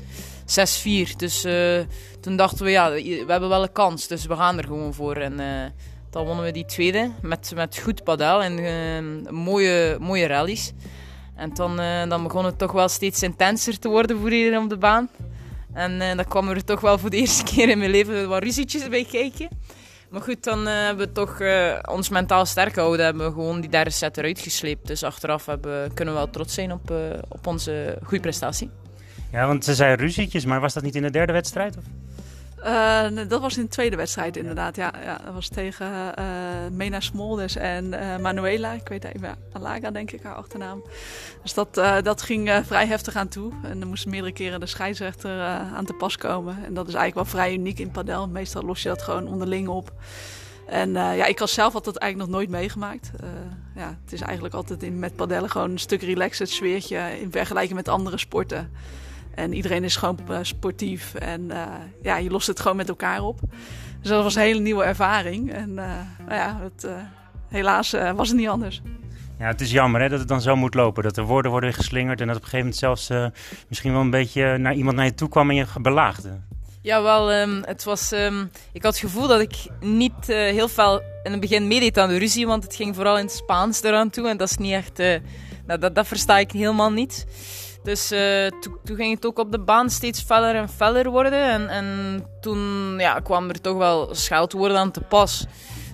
6-4. 1.10 1.16
Dus 1.16 1.42
toen 2.20 2.36
dachten 2.36 2.66
we, 2.66 2.72
ja, 2.72 2.92
we 2.92 3.26
hebben 3.28 3.50
wel 3.50 3.64
een 3.64 3.72
kans. 3.72 4.08
Dus 4.08 4.26
we 4.26 4.36
gaan 4.36 4.58
er 4.58 4.64
gewoon 4.64 4.94
voor. 4.94 5.16
En 5.16 5.40
dan 6.10 6.26
wonnen 6.26 6.46
we 6.46 6.52
die 6.52 6.66
tweede 6.66 7.12
met, 7.22 7.52
met 7.56 7.78
goed 7.78 8.04
padel 8.04 8.44
en 8.44 9.34
mooie, 9.34 9.98
mooie 10.00 10.28
rallies. 10.28 10.74
En 11.40 11.54
dan, 11.54 11.80
uh, 11.80 12.10
dan 12.10 12.24
begon 12.24 12.46
het 12.46 12.58
toch 12.58 12.72
wel 12.72 12.88
steeds 12.88 13.24
intenser 13.24 13.80
te 13.80 13.88
worden 13.88 14.20
voor 14.20 14.32
iedereen 14.32 14.64
op 14.64 14.70
de 14.70 14.78
baan. 14.78 15.10
En 15.74 15.92
uh, 15.92 16.16
dan 16.16 16.26
kwam 16.26 16.50
er 16.50 16.64
toch 16.64 16.82
wel 16.82 16.98
voor 16.98 17.10
de 17.10 17.18
eerste 17.24 17.44
keer 17.44 17.70
in 17.70 17.78
mijn 17.78 17.92
leven 17.92 18.30
wat 18.30 18.44
ruzietjes 18.44 18.90
bij 18.90 19.06
kijken. 19.12 19.50
Maar 20.10 20.22
goed, 20.22 20.44
dan 20.44 20.68
uh, 20.68 20.74
hebben 20.74 21.08
we 21.08 21.12
toch 21.12 21.40
ons 21.96 22.10
mentaal 22.10 22.46
sterk 22.46 22.74
gehouden. 22.74 23.06
Hebben 23.06 23.26
we 23.26 23.34
gewoon 23.34 23.62
die 23.62 23.70
derde 23.70 23.90
set 23.90 24.18
eruit 24.18 24.40
gesleept. 24.40 24.88
Dus 24.88 25.04
achteraf 25.04 25.46
hebben, 25.46 25.94
kunnen 25.94 26.14
we 26.14 26.20
wel 26.20 26.30
trots 26.30 26.54
zijn 26.54 26.72
op, 26.72 26.94
op 27.28 27.48
onze 27.48 27.98
goede 28.04 28.20
prestatie. 28.20 28.70
Ja, 29.32 29.48
want 29.48 29.66
ze 29.66 29.76
zei 29.76 29.96
ruzietjes, 29.96 30.46
maar 30.46 30.60
was 30.60 30.74
dat 30.74 30.84
niet 30.84 30.96
in 30.96 31.02
de 31.02 31.12
derde 31.12 31.34
wedstrijd? 31.34 31.78
Of? 31.78 31.84
Uh, 32.64 33.28
dat 33.28 33.42
was 33.42 33.58
in 33.58 33.64
de 33.64 33.70
tweede 33.70 33.96
wedstrijd 33.96 34.38
inderdaad. 34.38 34.76
Ja, 34.76 34.94
ja 35.04 35.20
dat 35.26 35.34
was 35.34 35.48
tegen 35.48 36.14
uh, 36.20 36.26
Mena 36.72 37.00
Smoldes 37.00 37.56
en 37.56 37.86
uh, 37.86 38.18
Manuela. 38.18 38.74
Ik 38.74 38.88
weet 38.88 39.04
even, 39.04 39.36
Alaga 39.52 39.92
denk 39.92 40.12
ik, 40.12 40.24
haar 40.24 40.36
achternaam. 40.36 40.84
Dus 41.42 41.54
dat, 41.54 41.74
dat 42.04 42.22
ging 42.22 42.62
vrij 42.66 42.88
heftig 42.88 43.16
aan 43.16 43.28
toe. 43.28 43.52
En 43.64 43.82
er 43.82 43.88
moest 43.88 44.06
meerdere 44.06 44.34
keren 44.34 44.60
de 44.60 44.66
scheidsrechter 44.66 45.42
aan 45.76 45.86
te 45.86 45.94
pas 45.94 46.18
komen. 46.18 46.66
En 46.66 46.74
dat 46.74 46.88
is 46.88 46.94
eigenlijk 46.94 47.32
wel 47.32 47.40
vrij 47.42 47.54
uniek 47.54 47.80
in 47.80 47.92
padel. 47.92 48.28
Meestal 48.28 48.64
los 48.64 48.82
je 48.82 48.90
dat 48.90 49.02
gewoon 49.02 49.28
onderling 49.28 49.68
op. 49.68 49.92
En 50.68 50.94
ja, 50.94 51.26
ik 51.26 51.40
had 51.40 51.50
zelf 51.50 51.74
had 51.74 51.86
dat 51.86 51.98
eigenlijk 51.98 52.32
nog 52.32 52.40
nooit 52.40 52.52
meegemaakt. 52.52 53.12
ja, 53.76 53.98
het 54.04 54.14
is 54.14 54.22
eigenlijk 54.22 54.54
altijd 54.54 54.84
in, 54.84 55.00
met 55.00 55.16
padellen 55.16 55.50
gewoon 55.50 55.72
een 55.72 55.80
stuk 55.80 56.02
relaxed 56.02 56.40
het 56.40 56.50
sfeertje 56.50 57.20
in 57.20 57.32
vergelijking 57.32 57.76
met 57.76 57.88
andere 57.88 58.18
sporten. 58.18 58.72
En 59.40 59.54
iedereen 59.54 59.84
is 59.84 59.96
gewoon 59.96 60.20
eh, 60.30 60.38
sportief. 60.42 61.14
En 61.14 61.42
uh, 61.42 61.66
ja, 62.02 62.18
je 62.18 62.30
lost 62.30 62.48
het 62.48 62.60
gewoon 62.60 62.78
met 62.78 62.90
elkaar 62.90 63.22
op. 63.22 63.40
Dus 64.02 64.10
dat 64.10 64.24
was 64.24 64.36
een 64.36 64.42
hele 64.42 64.60
nieuwe 64.60 64.84
ervaring. 64.84 65.52
En 65.52 65.70
uh, 65.70 65.76
nou 66.28 66.34
ja, 66.34 66.60
het, 66.62 66.88
helaas 67.48 67.92
was 68.16 68.28
het 68.28 68.38
niet 68.38 68.48
anders. 68.48 68.82
Ja, 69.40 69.46
het 69.48 69.62
is 69.62 69.72
jammer 69.72 70.02
hè, 70.02 70.10
dat 70.10 70.20
het 70.20 70.28
dan 70.28 70.42
zo 70.42 70.56
moet 70.56 70.74
lopen. 70.74 71.04
Dat 71.04 71.18
er 71.18 71.24
woorden 71.24 71.52
worden 71.52 71.74
geslingerd 71.74 72.22
en 72.22 72.28
dat 72.28 72.36
op 72.36 72.42
een 72.42 72.50
gegeven 72.50 72.72
moment 72.72 73.00
zelfs 73.02 73.32
misschien 73.68 73.92
wel 73.92 74.02
een 74.02 74.10
beetje 74.10 74.58
naar 74.58 74.74
iemand 74.74 74.96
naar 74.96 75.06
je 75.06 75.14
toe 75.14 75.30
kwam 75.30 75.50
en 75.50 75.56
je 75.56 75.66
belaagde. 75.82 76.30
Ja, 76.82 77.02
wel, 77.02 77.34
um, 77.34 77.62
het 77.66 77.84
was, 77.84 78.12
um, 78.12 78.52
ik 78.74 78.84
had 78.84 78.92
het 78.92 79.02
gevoel 79.02 79.28
dat 79.28 79.40
ik 79.40 79.56
niet 79.80 80.28
heel 80.28 80.68
veel 80.68 81.02
in 81.24 81.32
het 81.32 81.40
begin 81.40 81.68
meedeed 81.68 81.98
aan 81.98 82.10
de 82.10 82.18
ruzie, 82.18 82.48
want 82.48 82.64
het 82.64 82.76
ging 82.76 82.96
vooral 82.96 83.18
in 83.18 83.26
het 83.26 83.34
Spaans 83.34 83.84
eraan 83.84 84.10
toe 84.10 84.28
en 84.30 84.38
dat 84.38 84.50
is 84.50 84.58
niet 84.58 84.74
echt, 84.74 84.98
nou, 85.66 85.80
dat, 85.80 85.96
dat 85.96 86.08
versta 86.08 86.38
ik 86.38 86.52
helemaal 86.52 86.92
niet. 86.92 87.26
Dus 87.84 88.12
uh, 88.12 88.48
toen 88.84 88.96
ging 88.96 89.16
het 89.16 89.26
ook 89.26 89.40
op 89.40 89.52
de 89.52 89.60
baan 89.60 89.90
steeds 89.90 90.22
feller 90.22 90.56
en 90.56 90.70
feller 90.70 91.10
worden. 91.10 91.44
En, 91.44 91.70
en 91.70 92.26
toen 92.42 92.96
ja, 92.98 93.20
kwam 93.20 93.50
er 93.50 93.62
toch 93.62 93.78
wel 93.78 94.16
scheldwoorden 94.16 94.78
aan 94.78 94.92
te 94.92 95.02
pas. 95.02 95.46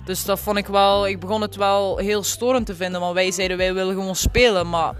Dus 0.04 0.24
dat 0.24 0.40
vond 0.40 0.58
ik 0.58 0.66
wel... 0.66 1.08
Ik 1.08 1.20
begon 1.20 1.40
het 1.40 1.56
wel 1.56 1.96
heel 1.96 2.22
storend 2.22 2.66
te 2.66 2.74
vinden. 2.74 3.00
Want 3.00 3.14
wij 3.14 3.30
zeiden, 3.30 3.56
wij 3.56 3.74
willen 3.74 3.94
gewoon 3.94 4.16
spelen. 4.16 4.68
Maar 4.68 4.94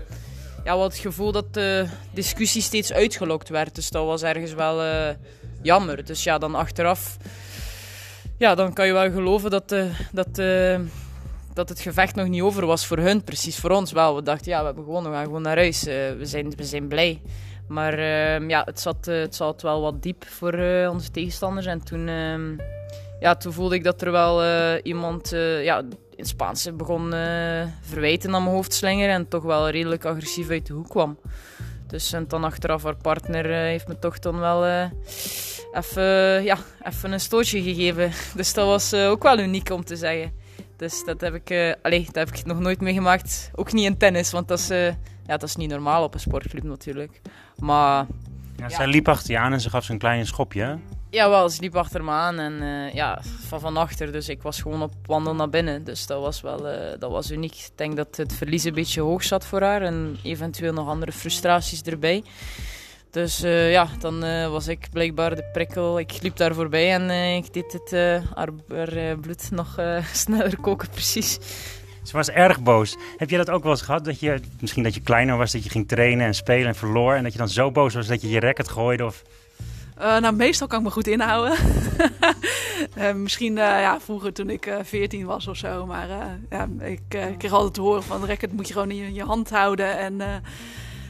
ja, 0.64 0.76
we 0.76 0.82
het 0.82 0.96
gevoel 0.96 1.32
dat 1.32 1.54
de 1.54 1.86
discussie 2.12 2.62
steeds 2.62 2.92
uitgelokt 2.92 3.48
werd. 3.48 3.74
Dus 3.74 3.90
dat 3.90 4.04
was 4.04 4.22
ergens 4.22 4.52
wel 4.52 4.84
uh, 4.84 5.08
jammer. 5.62 6.04
Dus 6.04 6.24
ja, 6.24 6.38
dan 6.38 6.54
achteraf... 6.54 7.16
Ja, 8.38 8.54
dan 8.54 8.72
kan 8.72 8.86
je 8.86 8.92
wel 8.92 9.10
geloven 9.10 9.50
dat... 9.50 9.72
Uh, 9.72 9.84
dat 10.12 10.38
uh, 10.38 10.78
dat 11.56 11.68
het 11.68 11.80
gevecht 11.80 12.14
nog 12.14 12.28
niet 12.28 12.42
over 12.42 12.66
was 12.66 12.86
voor 12.86 12.98
hun, 12.98 13.24
precies 13.24 13.58
voor 13.58 13.70
ons 13.70 13.92
wel. 13.92 14.14
We 14.14 14.22
dachten, 14.22 14.50
ja, 14.50 14.58
we 14.58 14.66
hebben 14.66 14.84
gewoon, 14.84 15.04
we 15.04 15.10
gaan 15.10 15.24
gewoon 15.24 15.42
naar 15.42 15.56
huis. 15.56 15.86
Uh, 15.86 15.94
we, 15.94 16.26
zijn, 16.26 16.50
we 16.56 16.64
zijn 16.64 16.88
blij. 16.88 17.20
Maar 17.68 17.98
uh, 17.98 18.48
ja, 18.48 18.62
het 18.64 18.80
zat, 18.80 19.08
uh, 19.08 19.20
het 19.20 19.34
zat 19.34 19.62
wel 19.62 19.80
wat 19.80 20.02
diep 20.02 20.24
voor 20.26 20.52
eh, 20.52 20.90
onze 20.90 21.10
tegenstanders. 21.10 21.66
En 21.66 21.84
toen, 21.84 22.08
ehm, 22.08 22.56
ja, 23.20 23.34
toen 23.34 23.52
voelde 23.52 23.74
ik 23.74 23.84
dat 23.84 24.02
er 24.02 24.12
wel 24.12 24.42
iemand 24.82 25.30
ja, 25.62 25.82
in 26.16 26.24
Spaans 26.24 26.68
begon 26.76 27.10
verwijten 27.80 28.34
aan 28.34 28.42
mijn 28.42 28.54
hoofd 28.54 28.72
slingeren. 28.72 29.14
En 29.14 29.28
toch 29.28 29.42
wel 29.42 29.70
redelijk 29.70 30.04
agressief 30.04 30.50
uit 30.50 30.66
de 30.66 30.72
hoek 30.72 30.88
kwam. 30.88 31.18
Dus 31.86 32.12
en 32.12 32.24
dan 32.28 32.44
achteraf 32.44 32.82
haar 32.82 32.96
partner 32.96 33.46
heeft 33.46 33.88
me 33.88 33.98
toch 33.98 34.18
dan 34.18 34.38
wel 34.38 34.90
even, 35.72 36.02
ja, 36.44 36.58
even 36.82 37.12
een 37.12 37.20
stootje 37.20 37.62
gegeven. 37.62 38.12
Dus 38.36 38.54
dat 38.54 38.66
was 38.66 38.94
ook 38.94 39.22
wel 39.22 39.38
uniek 39.38 39.70
om 39.70 39.84
te 39.84 39.96
zeggen. 39.96 40.45
Dus 40.76 41.04
dat 41.04 41.20
heb 41.20 41.34
ik, 41.34 41.50
uh, 41.50 41.72
allee, 41.82 42.04
dat 42.04 42.14
heb 42.14 42.28
ik 42.28 42.44
nog 42.44 42.58
nooit 42.58 42.80
meegemaakt. 42.80 43.50
Ook 43.54 43.72
niet 43.72 43.84
in 43.84 43.96
tennis, 43.96 44.30
want 44.30 44.48
dat 44.48 44.58
is, 44.58 44.70
uh, 44.70 44.86
ja, 44.86 44.96
dat 45.36 45.42
is 45.42 45.56
niet 45.56 45.70
normaal 45.70 46.02
op 46.04 46.14
een 46.14 46.20
sportclub 46.20 46.62
natuurlijk. 46.62 47.20
Maar... 47.56 48.06
Ja, 48.56 48.68
zij 48.68 48.86
liep 48.86 49.08
achter 49.08 49.30
je 49.30 49.38
aan 49.38 49.52
en 49.52 49.60
ze 49.60 49.70
gaf 49.70 49.84
zo'n 49.84 49.98
klein 49.98 50.26
schopje, 50.26 50.78
Ja, 51.10 51.28
wel, 51.28 51.48
ze 51.48 51.60
liep 51.60 51.76
achter 51.76 52.04
me 52.04 52.10
aan 52.10 52.38
en 52.38 52.52
uh, 52.62 52.92
ja, 52.92 53.18
van 53.22 53.60
van 53.60 53.76
achter. 53.76 54.12
Dus 54.12 54.28
ik 54.28 54.42
was 54.42 54.60
gewoon 54.60 54.82
op 54.82 54.92
wandel 55.06 55.34
naar 55.34 55.48
binnen. 55.48 55.84
Dus 55.84 56.06
dat 56.06 56.20
was 56.20 56.40
wel 56.40 56.62
dat 56.98 57.10
was 57.10 57.30
uniek. 57.30 57.52
Ik 57.54 57.70
denk 57.74 57.96
dat 57.96 58.16
het 58.16 58.32
verlies 58.32 58.64
een 58.64 58.74
beetje 58.74 59.00
hoog 59.00 59.24
zat 59.24 59.46
voor 59.46 59.62
haar 59.62 59.82
en 59.82 60.16
eventueel 60.22 60.72
nog 60.72 60.88
andere 60.88 61.12
frustraties 61.12 61.82
erbij. 61.82 62.22
Dus 63.16 63.44
uh, 63.44 63.70
ja, 63.70 63.88
dan 63.98 64.24
uh, 64.24 64.48
was 64.48 64.68
ik 64.68 64.88
blijkbaar 64.92 65.34
de 65.34 65.44
prikkel. 65.52 65.98
Ik 65.98 66.22
liep 66.22 66.36
daar 66.36 66.54
voorbij 66.54 66.92
en 66.92 67.02
uh, 67.02 67.36
ik 67.36 67.52
deed 67.52 67.72
het 67.72 67.90
haar, 68.34 68.48
haar 68.68 69.18
bloed 69.18 69.50
nog 69.50 69.80
sneller 70.12 70.60
koken, 70.60 70.90
precies. 70.90 71.38
Ze 72.02 72.12
was 72.12 72.30
erg 72.30 72.62
boos. 72.62 72.96
Heb 73.16 73.30
je 73.30 73.36
dat 73.36 73.50
ook 73.50 73.62
wel 73.62 73.72
eens 73.72 73.82
gehad? 73.82 74.04
Dat 74.04 74.20
je, 74.20 74.40
misschien 74.60 74.82
dat 74.82 74.94
je 74.94 75.00
kleiner 75.00 75.36
was, 75.36 75.52
dat 75.52 75.64
je 75.64 75.70
ging 75.70 75.88
trainen 75.88 76.26
en 76.26 76.34
spelen 76.34 76.66
en 76.66 76.74
verloor. 76.74 77.14
En 77.14 77.22
dat 77.22 77.32
je 77.32 77.38
dan 77.38 77.48
zo 77.48 77.70
boos 77.70 77.94
was 77.94 78.06
dat 78.06 78.20
je 78.20 78.28
je 78.28 78.40
racket 78.40 78.68
gooide? 78.68 79.04
Of... 79.04 79.22
Uh, 79.98 80.18
nou, 80.18 80.34
meestal 80.34 80.66
kan 80.66 80.78
ik 80.78 80.84
me 80.84 80.90
goed 80.90 81.06
inhouden. 81.06 81.56
uh, 82.98 83.12
misschien 83.24 83.52
uh, 83.52 83.58
ja, 83.58 84.00
vroeger 84.00 84.32
toen 84.32 84.50
ik 84.50 84.74
14 84.82 85.26
was 85.26 85.46
of 85.46 85.56
zo. 85.56 85.86
Maar 85.86 86.08
ja, 86.50 86.68
ik 86.80 87.02
kreeg 87.38 87.52
altijd 87.52 87.74
te 87.74 87.80
horen 87.80 88.02
van 88.02 88.26
racket 88.26 88.52
moet 88.52 88.66
je 88.66 88.72
gewoon 88.72 88.90
in 88.90 88.96
je, 88.96 89.12
je 89.12 89.24
hand 89.24 89.50
houden. 89.50 89.98
En 89.98 90.42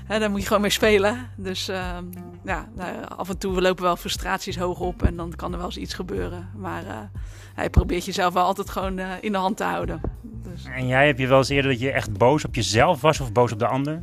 daar 0.07 0.31
moet 0.31 0.41
je 0.41 0.47
gewoon 0.47 0.63
mee 0.63 0.71
spelen. 0.71 1.31
Dus 1.37 1.69
ehm, 1.69 2.05
ja, 2.45 2.69
nou, 2.75 3.05
af 3.17 3.29
en 3.29 3.39
toe 3.39 3.55
we 3.55 3.61
lopen 3.61 3.83
wel 3.83 3.97
frustraties 3.97 4.57
hoog 4.57 4.81
op. 4.81 5.03
En 5.03 5.17
dan 5.17 5.33
kan 5.37 5.53
er 5.53 5.59
wel 5.59 5.67
eens 5.67 5.77
iets 5.77 5.95
gebeuren. 5.95 6.51
Maar 6.57 7.11
hij 7.55 7.71
probeert 7.71 8.05
jezelf 8.05 8.35
wel 8.35 8.45
altijd 8.45 8.71
gewoon 8.71 8.99
in 9.21 9.33
de 9.33 9.39
hand 9.39 9.57
te 9.57 9.65
houden. 9.65 10.01
Dus. 10.23 10.65
En 10.65 10.87
jij, 10.87 11.07
heb 11.07 11.19
je 11.19 11.27
wel 11.27 11.39
eens 11.39 11.49
eerder 11.49 11.71
dat 11.71 11.81
je 11.81 11.91
echt 11.91 12.19
boos 12.19 12.45
op 12.45 12.55
jezelf 12.55 13.01
was 13.01 13.21
of 13.21 13.33
boos 13.33 13.53
op 13.53 13.59
de 13.59 13.67
ander? 13.67 14.03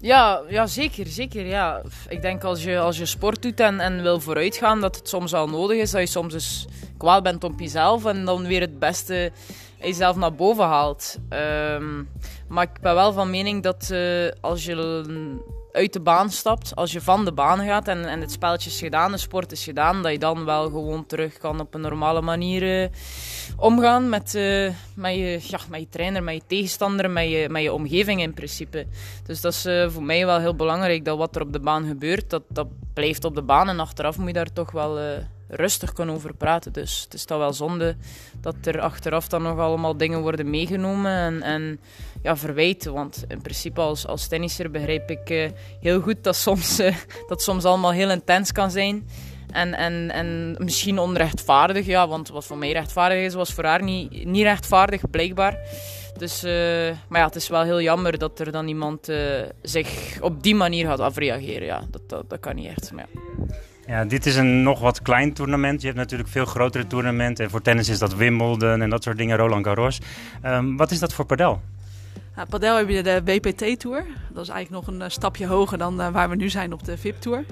Ja, 0.00 0.40
ja 0.48 0.66
zeker, 0.66 1.06
zeker. 1.06 1.46
Ja. 1.46 1.82
Ik 2.08 2.22
denk 2.22 2.44
als 2.44 2.64
je, 2.64 2.78
als 2.78 2.98
je 2.98 3.06
sport 3.06 3.42
doet 3.42 3.60
en, 3.60 3.80
en 3.80 4.02
wil 4.02 4.20
vooruitgaan, 4.20 4.80
dat 4.80 4.96
het 4.96 5.08
soms 5.08 5.32
wel 5.32 5.48
nodig 5.48 5.78
is 5.78 5.90
dat 5.90 6.00
je 6.00 6.06
soms 6.06 6.34
eens 6.34 6.66
kwaad 6.96 7.22
bent 7.22 7.44
op 7.44 7.60
jezelf 7.60 8.04
en 8.04 8.24
dan 8.24 8.46
weer 8.46 8.60
het 8.60 8.78
beste 8.78 9.32
jezelf 9.80 10.16
naar 10.16 10.34
boven 10.34 10.64
haalt. 10.64 11.18
Um, 11.74 12.08
maar 12.48 12.64
ik 12.64 12.80
ben 12.80 12.94
wel 12.94 13.12
van 13.12 13.30
mening 13.30 13.62
dat 13.62 13.88
uh, 13.92 14.28
als 14.40 14.64
je 14.64 15.04
uit 15.72 15.92
de 15.92 16.00
baan 16.00 16.30
stapt, 16.30 16.76
als 16.76 16.92
je 16.92 17.00
van 17.00 17.24
de 17.24 17.32
baan 17.32 17.64
gaat 17.64 17.88
en, 17.88 18.04
en 18.04 18.20
het 18.20 18.32
spelletje 18.32 18.70
is 18.70 18.78
gedaan, 18.78 19.12
de 19.12 19.18
sport 19.18 19.52
is 19.52 19.64
gedaan, 19.64 20.02
dat 20.02 20.12
je 20.12 20.18
dan 20.18 20.44
wel 20.44 20.64
gewoon 20.64 21.06
terug 21.06 21.38
kan 21.38 21.60
op 21.60 21.74
een 21.74 21.80
normale 21.80 22.20
manier 22.20 22.82
uh, 22.82 22.88
omgaan 23.56 24.08
met, 24.08 24.34
uh, 24.34 24.72
met, 24.94 25.14
je, 25.14 25.38
ja, 25.42 25.58
met 25.68 25.80
je 25.80 25.88
trainer, 25.88 26.22
met 26.22 26.34
je 26.34 26.42
tegenstander, 26.46 27.10
met 27.10 27.30
je, 27.30 27.48
met 27.50 27.62
je 27.62 27.72
omgeving 27.72 28.20
in 28.20 28.34
principe. 28.34 28.86
Dus 29.26 29.40
dat 29.40 29.52
is 29.52 29.92
voor 29.92 30.02
mij 30.02 30.26
wel 30.26 30.38
heel 30.38 30.56
belangrijk, 30.56 31.04
dat 31.04 31.18
wat 31.18 31.36
er 31.36 31.42
op 31.42 31.52
de 31.52 31.60
baan 31.60 31.86
gebeurt, 31.86 32.30
dat, 32.30 32.42
dat 32.48 32.66
blijft 32.94 33.24
op 33.24 33.34
de 33.34 33.42
baan 33.42 33.68
en 33.68 33.80
achteraf 33.80 34.18
moet 34.18 34.26
je 34.26 34.32
daar 34.32 34.52
toch 34.52 34.70
wel 34.70 34.98
rustig 35.50 35.92
kunnen 35.92 36.14
over 36.14 36.34
praten. 36.34 36.72
Dus 36.72 37.00
het 37.04 37.14
is 37.14 37.24
toch 37.24 37.38
wel 37.38 37.52
zonde 37.52 37.96
dat 38.40 38.54
er 38.62 38.80
achteraf 38.80 39.28
dan 39.28 39.42
nog 39.42 39.58
allemaal 39.58 39.96
dingen 39.96 40.20
worden 40.20 40.50
meegenomen 40.50 41.12
en, 41.12 41.42
en 41.42 41.80
ja, 42.22 42.36
verwijten. 42.36 42.92
Want 42.92 43.24
in 43.28 43.42
principe 43.42 43.80
als, 43.80 44.06
als 44.06 44.26
tennisser 44.26 44.70
begrijp 44.70 45.10
ik 45.10 45.30
uh, 45.30 45.50
heel 45.80 46.00
goed 46.00 46.24
dat 46.24 46.36
soms, 46.36 46.80
uh, 46.80 46.96
dat 47.28 47.42
soms 47.42 47.64
allemaal 47.64 47.92
heel 47.92 48.10
intens 48.10 48.52
kan 48.52 48.70
zijn. 48.70 49.08
En, 49.50 49.74
en, 49.74 50.10
en 50.10 50.56
misschien 50.58 50.98
onrechtvaardig, 50.98 51.86
ja, 51.86 52.08
want 52.08 52.28
wat 52.28 52.44
voor 52.44 52.58
mij 52.58 52.72
rechtvaardig 52.72 53.18
is, 53.18 53.34
was 53.34 53.52
voor 53.52 53.64
haar 53.64 53.82
niet, 53.82 54.24
niet 54.24 54.42
rechtvaardig, 54.42 55.10
blijkbaar. 55.10 55.58
Dus, 56.18 56.44
uh, 56.44 56.50
maar 57.08 57.20
ja, 57.20 57.26
het 57.26 57.36
is 57.36 57.48
wel 57.48 57.62
heel 57.62 57.80
jammer 57.80 58.18
dat 58.18 58.38
er 58.38 58.52
dan 58.52 58.68
iemand 58.68 59.08
zich 59.62 60.18
op 60.20 60.42
die 60.42 60.54
manier 60.54 60.86
gaat 60.86 61.00
afreageren. 61.00 61.66
Ja, 61.66 61.82
dat, 61.90 62.08
dat, 62.08 62.30
dat 62.30 62.40
kan 62.40 62.54
niet 62.54 62.66
echt. 62.66 62.92
Maar 62.92 63.06
ja. 63.12 63.20
Ja, 63.90 64.04
dit 64.04 64.26
is 64.26 64.36
een 64.36 64.62
nog 64.62 64.80
wat 64.80 65.02
klein 65.02 65.32
toernooi. 65.32 65.76
Je 65.78 65.86
hebt 65.86 65.96
natuurlijk 65.96 66.28
veel 66.28 66.44
grotere 66.44 66.86
toernooien. 66.86 67.34
En 67.34 67.50
voor 67.50 67.62
tennis 67.62 67.88
is 67.88 67.98
dat 67.98 68.14
Wimbledon 68.14 68.82
en 68.82 68.90
dat 68.90 69.02
soort 69.02 69.16
dingen, 69.16 69.36
Roland 69.36 69.64
Garros. 69.64 70.00
Um, 70.44 70.76
wat 70.76 70.90
is 70.90 70.98
dat 70.98 71.12
voor 71.12 71.24
padel? 71.24 71.60
Nou, 72.36 72.48
padel 72.48 72.76
heb 72.76 72.88
je 72.88 73.02
de 73.02 73.22
WPT 73.24 73.80
Tour. 73.80 74.06
Dat 74.32 74.42
is 74.42 74.48
eigenlijk 74.48 74.70
nog 74.70 74.94
een 74.94 75.02
eh, 75.02 75.08
stapje 75.08 75.46
hoger 75.46 75.78
dan 75.78 76.00
uh, 76.00 76.08
waar 76.08 76.28
we 76.28 76.36
nu 76.36 76.48
zijn 76.48 76.72
op 76.72 76.84
de 76.84 76.98
VIP 76.98 77.20
Tour. 77.20 77.44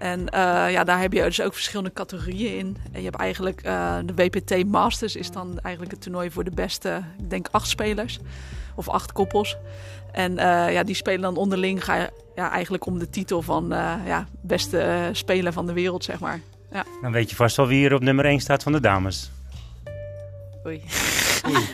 En 0.00 0.20
uh, 0.20 0.26
ja, 0.70 0.84
daar 0.84 1.00
heb 1.00 1.12
je 1.12 1.22
dus 1.22 1.40
ook 1.40 1.54
verschillende 1.54 1.92
categorieën 1.92 2.56
in. 2.56 2.76
En 2.92 2.98
je 2.98 3.04
hebt 3.04 3.20
eigenlijk 3.20 3.62
de 4.04 4.14
WPT 4.14 4.66
Masters 4.66 5.16
is 5.16 5.30
dan 5.30 5.58
eigenlijk 5.62 5.94
het 5.94 6.02
toernooi 6.02 6.30
voor 6.30 6.44
de 6.44 6.50
beste, 6.50 7.02
ik 7.18 7.30
denk 7.30 7.48
acht 7.50 7.68
spelers 7.68 8.18
of 8.74 8.88
acht 8.88 9.12
koppels. 9.12 9.56
En 10.12 10.32
uh, 10.32 10.72
ja, 10.72 10.82
die 10.82 10.94
spelen 10.94 11.20
dan 11.20 11.36
onderling 11.36 11.84
ga 11.84 11.94
je, 11.94 12.10
ja, 12.34 12.50
eigenlijk 12.50 12.86
om 12.86 12.98
de 12.98 13.10
titel 13.10 13.42
van 13.42 13.68
ja, 14.06 14.26
beste 14.40 15.08
speler 15.12 15.52
van 15.52 15.66
de 15.66 15.72
wereld, 15.72 16.04
zeg 16.04 16.20
maar. 16.20 16.40
Ja. 16.72 16.84
Dan 17.02 17.12
weet 17.12 17.30
je 17.30 17.36
vast 17.36 17.56
wel 17.56 17.66
wie 17.66 17.78
hier 17.78 17.94
op 17.94 18.02
nummer 18.02 18.24
1 18.24 18.40
staat 18.40 18.62
van 18.62 18.72
de 18.72 18.80
dames. 18.80 19.30
Oei. 20.66 20.82
Oei 21.46 21.64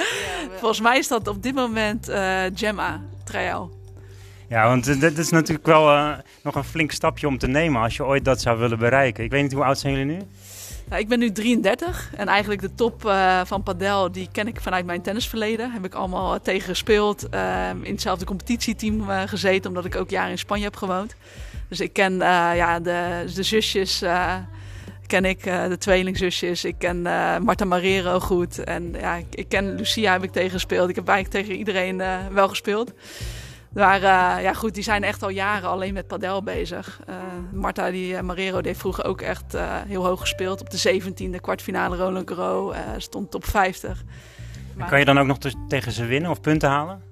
Volgens 0.60 0.80
mij 0.80 0.98
is 0.98 1.08
dat 1.08 1.28
op 1.28 1.42
dit 1.42 1.54
moment 1.54 2.10
Gemma 2.54 3.00
Trial. 3.24 3.77
Ja, 4.48 4.66
want 4.66 5.00
dit 5.00 5.18
is 5.18 5.30
natuurlijk 5.30 5.66
wel 5.66 6.14
nog 6.42 6.54
een 6.54 6.64
flink 6.64 6.90
stapje 6.90 7.26
om 7.26 7.38
te 7.38 7.46
nemen 7.46 7.82
als 7.82 7.96
je 7.96 8.04
ooit 8.04 8.24
dat 8.24 8.40
zou 8.40 8.58
willen 8.58 8.78
bereiken. 8.78 9.24
Ik 9.24 9.30
weet 9.30 9.42
niet, 9.42 9.52
hoe 9.52 9.64
oud 9.64 9.78
zijn 9.78 9.92
jullie 9.92 10.16
nu? 10.16 10.22
Ik 10.96 11.08
ben 11.08 11.18
nu 11.18 11.32
33 11.32 12.10
en 12.16 12.28
eigenlijk 12.28 12.60
de 12.60 12.74
top 12.74 13.04
uh, 13.04 13.40
van 13.44 13.62
padel 13.62 14.12
die 14.12 14.28
ken 14.32 14.46
ik 14.46 14.60
vanuit 14.60 14.86
mijn 14.86 15.02
tennisverleden. 15.02 15.72
Heb 15.72 15.84
ik 15.84 15.94
allemaal 15.94 16.34
uh, 16.34 16.40
tegen 16.40 16.68
gespeeld, 16.68 17.26
uh, 17.34 17.68
in 17.82 17.92
hetzelfde 17.92 18.24
competitieteam 18.24 19.10
eh, 19.10 19.22
gezeten, 19.26 19.68
omdat 19.68 19.84
ik 19.84 19.96
ook 19.96 20.10
jaren 20.10 20.30
in 20.30 20.38
Spanje 20.38 20.64
heb 20.64 20.76
gewoond. 20.76 21.14
Dus 21.68 21.80
ik 21.80 21.92
ken 21.92 22.16
ja, 22.18 22.80
de, 22.80 23.24
de 23.34 23.42
zusjes, 23.42 24.02
ken 25.06 25.24
ik, 25.24 25.42
de 25.42 25.76
tweelingzusjes. 25.78 26.64
Ik 26.64 26.74
ken 26.78 27.02
Marta 27.42 27.64
Marrero 27.64 28.20
goed 28.20 28.64
en 28.64 28.94
ja, 29.00 29.14
ik, 29.14 29.26
ik, 29.30 29.48
ken 29.48 29.74
Lucia 29.74 30.12
heb 30.12 30.22
ik 30.22 30.32
tegen 30.32 30.50
gespeeld. 30.50 30.88
Ik 30.88 30.94
heb 30.94 31.08
eigenlijk 31.08 31.44
tegen 31.44 31.58
iedereen 31.58 32.02
wel 32.32 32.48
gespeeld. 32.48 32.92
Maar 33.78 34.02
uh, 34.02 34.42
ja, 34.42 34.52
goed, 34.52 34.74
die 34.74 34.82
zijn 34.82 35.04
echt 35.04 35.22
al 35.22 35.28
jaren 35.28 35.68
alleen 35.68 35.94
met 35.94 36.06
padel 36.06 36.42
bezig. 36.42 37.00
Uh, 37.08 37.14
Marta 37.52 37.90
die, 37.90 38.12
uh, 38.12 38.20
Marrero 38.20 38.56
die 38.56 38.66
heeft 38.66 38.80
vroeger 38.80 39.04
ook 39.04 39.20
echt 39.20 39.56
heel 39.86 40.04
hoog 40.04 40.20
gespeeld. 40.20 40.60
Op 40.60 40.70
de 40.70 41.02
17e 41.02 41.40
kwartfinale 41.40 41.96
Roland 41.96 42.30
Garros 42.30 42.76
stond 42.96 43.30
top 43.30 43.44
50. 43.44 44.02
Maar... 44.76 44.88
Kan 44.88 44.98
je 44.98 45.04
dan 45.04 45.18
ook 45.18 45.26
nog 45.26 45.38
tegen 45.68 45.92
ze 45.92 46.04
winnen 46.04 46.30
of 46.30 46.40
punten 46.40 46.68
halen? 46.68 47.02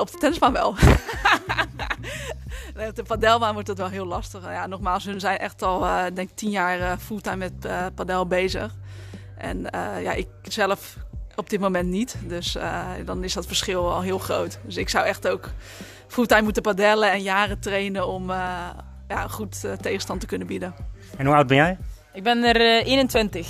op 0.00 0.10
de 0.10 0.18
tennisbaan 0.18 0.52
wel. 0.52 0.68
op 2.88 2.94
de 2.94 3.02
padelbaan 3.06 3.52
wordt 3.52 3.68
het 3.68 3.78
wel 3.78 3.88
heel 3.88 4.06
lastig. 4.06 4.42
Ja, 4.42 4.66
nogmaals, 4.66 5.04
hun 5.04 5.20
zijn 5.20 5.38
echt 5.38 5.62
al 5.62 5.86
denk 6.14 6.30
tien 6.34 6.50
jaar 6.50 6.98
fulltime 6.98 7.36
met 7.36 7.68
padel 7.94 8.26
bezig. 8.26 8.74
En 9.36 9.60
ja, 10.02 10.12
ik 10.12 10.28
zelf 10.42 10.96
op 11.34 11.50
dit 11.50 11.60
moment 11.60 11.88
niet. 11.88 12.16
Dus 12.22 12.56
dan 13.04 13.24
is 13.24 13.32
dat 13.32 13.46
verschil 13.46 13.92
al 13.92 14.00
heel 14.00 14.18
groot. 14.18 14.58
Dus 14.62 14.76
ik 14.76 14.88
zou 14.88 15.06
echt 15.06 15.28
ook 15.28 15.50
fulltime 16.14 16.42
moeten 16.42 16.62
padellen 16.62 17.12
en 17.12 17.22
jaren 17.22 17.60
trainen 17.60 18.06
om 18.06 18.30
uh, 18.30 18.36
ja, 19.08 19.28
goed 19.28 19.62
uh, 19.64 19.72
tegenstand 19.72 20.20
te 20.20 20.26
kunnen 20.26 20.46
bieden. 20.46 20.74
En 21.16 21.26
hoe 21.26 21.34
oud 21.34 21.46
ben 21.46 21.56
jij? 21.56 21.78
Ik 22.12 22.22
ben 22.22 22.44
er 22.44 22.60
uh, 22.60 22.86
21. 22.86 23.48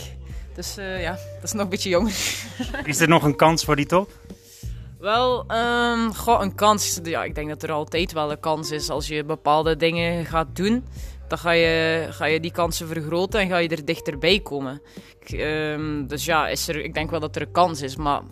Dus 0.54 0.75
ja, 0.75 1.11
dat 1.11 1.42
is 1.42 1.52
nog 1.52 1.62
een 1.62 1.68
beetje 1.68 1.88
jong. 1.88 2.09
is 2.85 3.00
er 3.00 3.09
nog 3.09 3.23
een 3.23 3.37
kans 3.37 3.64
voor 3.64 3.76
die 3.76 3.87
top? 3.87 4.11
Wel, 4.99 5.44
um, 5.52 6.14
goh, 6.14 6.42
een 6.42 6.54
kans. 6.54 7.00
Ja, 7.02 7.25
ik 7.25 7.35
denk 7.35 7.49
dat 7.49 7.62
er 7.62 7.73
altijd 7.73 8.12
wel 8.12 8.30
een 8.30 8.40
kans 8.40 8.71
is 8.71 8.90
als 8.90 9.09
je 9.09 9.25
bepaalde 9.25 9.76
dingen 9.76 10.26
gaat 10.26 10.56
doen. 10.56 10.85
Dan 11.28 11.38
ga 11.38 11.50
je, 11.50 12.06
ga 12.11 12.25
je 12.25 12.40
die 12.40 12.52
kansen 12.52 12.88
vergroten 12.88 13.40
en 13.40 13.49
ga 13.49 13.56
je 13.56 13.68
er 13.68 13.85
dichterbij 13.85 14.40
komen. 14.40 14.83
Ik, 15.21 15.40
um, 15.40 16.06
dus 16.06 16.25
ja, 16.25 16.49
is 16.49 16.68
er, 16.68 16.85
ik 16.85 16.94
denk 16.94 17.11
wel 17.11 17.21
dat 17.21 17.37
er 17.37 17.42
een 17.42 17.52
kans 17.52 17.83
is. 17.83 17.97
Maar 17.97 18.23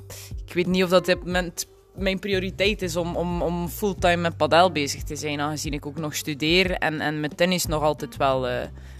ik 0.46 0.54
weet 0.54 0.66
niet 0.66 0.84
of 0.84 0.90
dat 0.90 1.00
op 1.00 1.06
dit 1.06 1.24
moment 1.24 1.66
mijn 1.94 2.18
prioriteit 2.18 2.82
is 2.82 2.96
om, 2.96 3.16
om, 3.16 3.42
om 3.42 3.68
fulltime 3.68 4.16
met 4.16 4.36
padel 4.36 4.72
bezig 4.72 5.02
te 5.02 5.16
zijn, 5.16 5.40
aangezien 5.40 5.72
ik 5.72 5.86
ook 5.86 5.98
nog 5.98 6.14
studeer 6.14 6.70
en, 6.70 7.00
en 7.00 7.20
met 7.20 7.36
tennis 7.36 7.66
nog 7.66 7.82
altijd 7.82 8.16
wel 8.16 8.48
uh, 8.48 8.54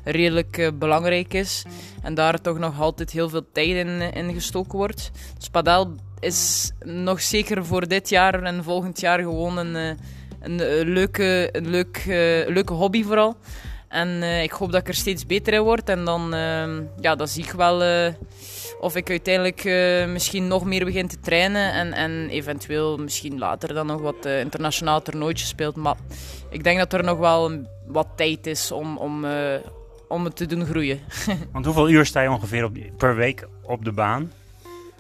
redelijk 0.05 0.57
uh, 0.57 0.69
belangrijk 0.75 1.35
is. 1.35 1.65
En 2.03 2.15
daar 2.15 2.41
toch 2.41 2.59
nog 2.59 2.81
altijd 2.81 3.11
heel 3.11 3.29
veel 3.29 3.47
tijd 3.53 3.87
in, 4.15 4.35
gestoken 4.35 4.79
wordt. 4.79 5.11
Dus 5.39 5.49
padel 5.49 5.95
is 6.21 6.71
nog 6.85 7.23
zeker 7.23 7.67
voor 7.67 7.89
dit 7.89 8.09
jaar 8.09 8.43
en 8.43 8.65
volgend 8.65 9.01
jaar 9.01 9.19
gewoon 9.19 9.57
een, 9.57 9.75
uh, 9.75 9.91
een, 10.41 10.89
leuke, 10.89 11.49
een 11.53 11.71
leuk, 11.71 12.03
leuke 12.49 12.73
hobby 12.73 13.05
vooral. 13.05 13.37
En 13.89 14.23
ik 14.23 14.51
hoop 14.51 14.73
dat 14.73 14.81
ik 14.81 14.89
er 14.89 14.95
steeds 14.95 15.27
beter 15.27 15.53
in 15.53 15.61
word. 15.61 15.89
En 15.89 16.05
dan, 16.05 16.31
ja, 17.01 17.15
dan 17.17 17.29
zie 17.29 17.45
ik 17.45 17.53
wel 17.53 17.83
of 18.83 18.97
ik 18.97 19.11
uiteindelijk 19.11 19.65
uh, 19.65 20.07
misschien 20.07 20.49
nog 20.49 20.65
meer 20.65 20.85
begin 20.85 21.09
te 21.09 21.21
trainen 21.21 21.73
en, 21.73 21.93
en 21.93 22.29
eventueel 22.31 22.99
misschien 22.99 23.39
later 23.39 23.75
dan 23.75 23.87
nog 23.87 24.01
wat 24.01 24.27
uh, 24.27 24.41
internationaal 24.41 25.03
toernooitjes 25.03 25.49
speelt. 25.49 25.77
Maar 25.77 25.97
ik 26.51 26.65
denk 26.65 26.79
dat 26.79 26.93
er 26.93 27.05
nog 27.05 27.19
wel 27.19 27.51
een, 27.51 27.67
wat 27.87 28.09
tijd 28.17 28.47
is 28.47 28.73
om, 28.73 28.97
om, 28.97 29.25
uh, 29.25 29.55
om 30.09 30.25
het 30.25 30.37
te 30.37 30.47
doen 30.47 30.67
groeien. 30.67 31.01
Want 31.53 31.65
hoeveel 31.65 31.89
uur 31.89 32.07
sta 32.07 32.21
je 32.21 32.31
ongeveer 32.31 32.65
op, 32.65 32.77
per 32.97 33.17
week 33.17 33.47
op 33.63 33.85
de 33.85 33.93
baan? 33.93 34.33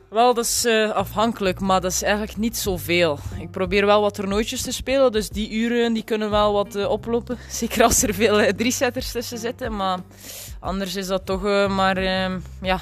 Wel, 0.09 0.35
dat 0.35 0.45
is 0.45 0.67
afhankelijk, 0.95 1.61
maar 1.61 1.81
dat 1.81 1.93
is 1.93 2.03
eigenlijk 2.03 2.37
niet 2.37 2.57
zoveel. 2.57 3.19
Ik 3.39 3.51
probeer 3.51 3.87
wel 3.87 4.01
wat 4.01 4.15
toernooitjes 4.15 4.63
te 4.63 4.73
spelen, 4.73 5.13
dus 5.13 5.29
die 5.29 5.51
uren 5.51 5.93
die 5.93 6.05
kunnen 6.05 6.31
wel 6.31 6.53
wat 6.53 6.87
oplopen. 6.87 7.39
Zeker 7.51 7.83
als 7.83 8.03
er 8.03 8.15
veel 8.15 8.55
drie-setters 8.57 9.13
tussen 9.13 9.39
zitten, 9.39 9.77
maar 9.77 9.99
anders 10.61 10.97
is 10.97 11.07
dat 11.07 11.27
toch 11.27 11.43
maar 11.69 12.03
ja, 12.63 12.81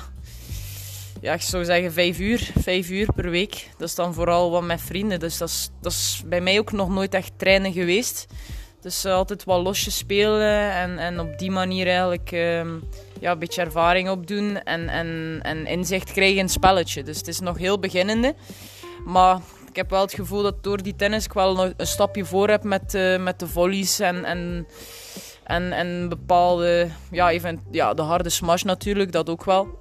ja, 1.21 1.33
ik 1.33 1.41
zou 1.41 1.65
zeggen 1.65 1.93
vijf 1.93 2.19
uur, 2.19 2.51
vijf 2.59 2.91
uur 2.91 3.13
per 3.13 3.31
week. 3.31 3.71
Dat 3.79 3.89
is 3.89 3.95
dan 3.95 4.15
vooral 4.15 4.51
wat 4.51 4.63
met 4.63 4.81
vrienden. 4.81 5.21
Dus 5.21 5.39
dat 5.39 5.49
is, 5.49 5.71
dat 5.81 5.93
is 5.93 6.23
bij 6.27 6.41
mij 6.41 6.59
ook 6.59 6.73
nog 6.73 6.89
nooit 6.89 7.15
echt 7.15 7.33
trainen 7.37 7.73
geweest. 7.73 8.27
Dus 8.81 9.05
uh, 9.05 9.13
altijd 9.13 9.45
wat 9.45 9.63
losjes 9.63 9.97
spelen 9.97 10.73
en, 10.73 10.99
en 10.99 11.21
op 11.21 11.39
die 11.39 11.51
manier 11.51 11.87
eigenlijk 11.87 12.33
uh, 12.33 12.65
ja, 13.21 13.33
een 13.33 13.39
beetje 13.39 13.63
ervaring 13.63 14.11
opdoen 14.11 14.63
en, 14.63 14.89
en, 14.89 15.39
en 15.43 15.67
inzicht 15.67 16.13
krijgen 16.13 16.37
in 16.37 16.45
het 16.45 16.53
spelletje. 16.53 17.03
Dus 17.03 17.17
het 17.17 17.29
is 17.29 17.41
nog 17.41 17.59
heel 17.59 17.79
beginnende. 17.79 18.35
Maar 19.05 19.41
ik 19.69 19.77
heb 19.77 19.91
wel 19.91 20.01
het 20.01 20.15
gevoel 20.15 20.43
dat 20.43 20.63
door 20.63 20.83
die 20.83 20.97
tennis 20.97 21.25
ik 21.25 21.33
wel 21.33 21.65
een 21.65 21.87
stapje 21.87 22.25
voor 22.25 22.49
heb 22.49 22.63
met, 22.63 22.95
uh, 22.95 23.19
met 23.19 23.39
de 23.39 23.47
volleys 23.47 24.01
en, 24.01 24.25
en 24.25 24.67
En, 25.45 25.73
en 25.73 26.09
bepaalde, 26.09 26.89
ja, 27.11 27.31
even, 27.31 27.61
ja, 27.71 27.95
de 27.95 28.03
harde 28.03 28.31
smash 28.31 28.63
natuurlijk, 28.63 29.13
dat 29.13 29.29
ook 29.29 29.45
wel. 29.45 29.79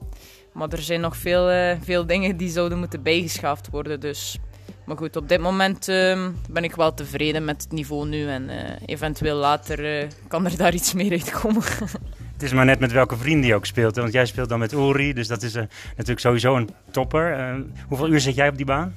Maar 0.60 0.70
er 0.70 0.82
zijn 0.82 1.02
nog 1.02 1.18
veel, 1.18 1.52
uh, 1.52 1.72
veel 1.82 2.06
dingen 2.06 2.38
die 2.38 2.50
zouden 2.50 2.78
moeten 2.78 3.04
bijgeschaafd 3.04 3.70
worden. 3.70 4.00
Dus. 4.00 4.40
Maar 4.86 4.98
goed, 4.98 5.16
op 5.16 5.30
dit 5.30 5.40
moment 5.40 5.88
uh, 5.90 6.28
ben 6.50 6.64
ik 6.64 6.76
wel 6.76 6.94
tevreden 6.94 7.46
met 7.46 7.64
het 7.64 7.72
niveau 7.72 8.08
nu. 8.08 8.28
En 8.28 8.44
uh, 8.50 8.56
eventueel 8.86 9.36
later 9.36 10.08
kan 10.28 10.46
er 10.46 10.58
daar 10.58 10.74
iets 10.74 10.94
meer 10.94 11.12
uitkomen. 11.12 11.64
Het 12.34 12.48
is 12.48 12.54
maar 12.54 12.66
net 12.66 12.80
met 12.80 12.92
welke 12.92 13.18
vrienden 13.18 13.48
je 13.48 13.56
ook 13.56 13.66
speelt. 13.66 13.96
Want 13.96 14.14
jij 14.14 14.26
speelt 14.26 14.50
dan 14.50 14.60
met 14.60 14.74
Uri, 14.74 15.14
dus 15.14 15.28
dat 15.28 15.44
is 15.44 15.54
natuurlijk 15.54 16.20
sowieso 16.20 16.56
een 16.56 16.70
topper. 16.92 17.56
hoeveel 17.88 18.10
uur 18.10 18.20
zit 18.20 18.36
jij 18.36 18.50
op 18.50 18.58
die 18.58 18.66
baan? 18.66 18.96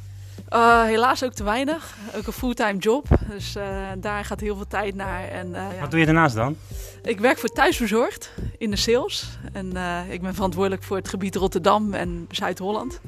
Uh, 0.55 0.83
helaas 0.85 1.25
ook 1.25 1.33
te 1.33 1.45
weinig. 1.45 1.97
Ook 2.17 2.27
een 2.27 2.33
fulltime 2.33 2.79
job. 2.79 3.07
Dus 3.31 3.57
uh, 3.57 3.65
daar 3.99 4.25
gaat 4.25 4.41
heel 4.41 4.57
veel 4.57 4.67
tijd 4.67 4.95
naar. 4.95 5.29
En, 5.29 5.49
uh, 5.49 5.81
Wat 5.81 5.91
doe 5.91 6.01
je 6.01 6.07
daarnaast 6.07 6.35
dan? 6.35 6.57
Ik 7.03 7.21
werk 7.21 7.39
voor 7.39 7.49
Thuisbezorgd 7.49 8.33
in 8.59 8.71
de 8.71 8.77
sales. 8.77 9.39
En 9.53 9.67
ik 10.11 10.23
ben 10.23 10.35
verantwoordelijk 10.35 10.83
voor 10.83 10.97
het 10.97 11.09
gebied 11.09 11.35
Rotterdam 11.35 11.95
en 11.95 12.27
Zuid-Holland. 12.31 13.01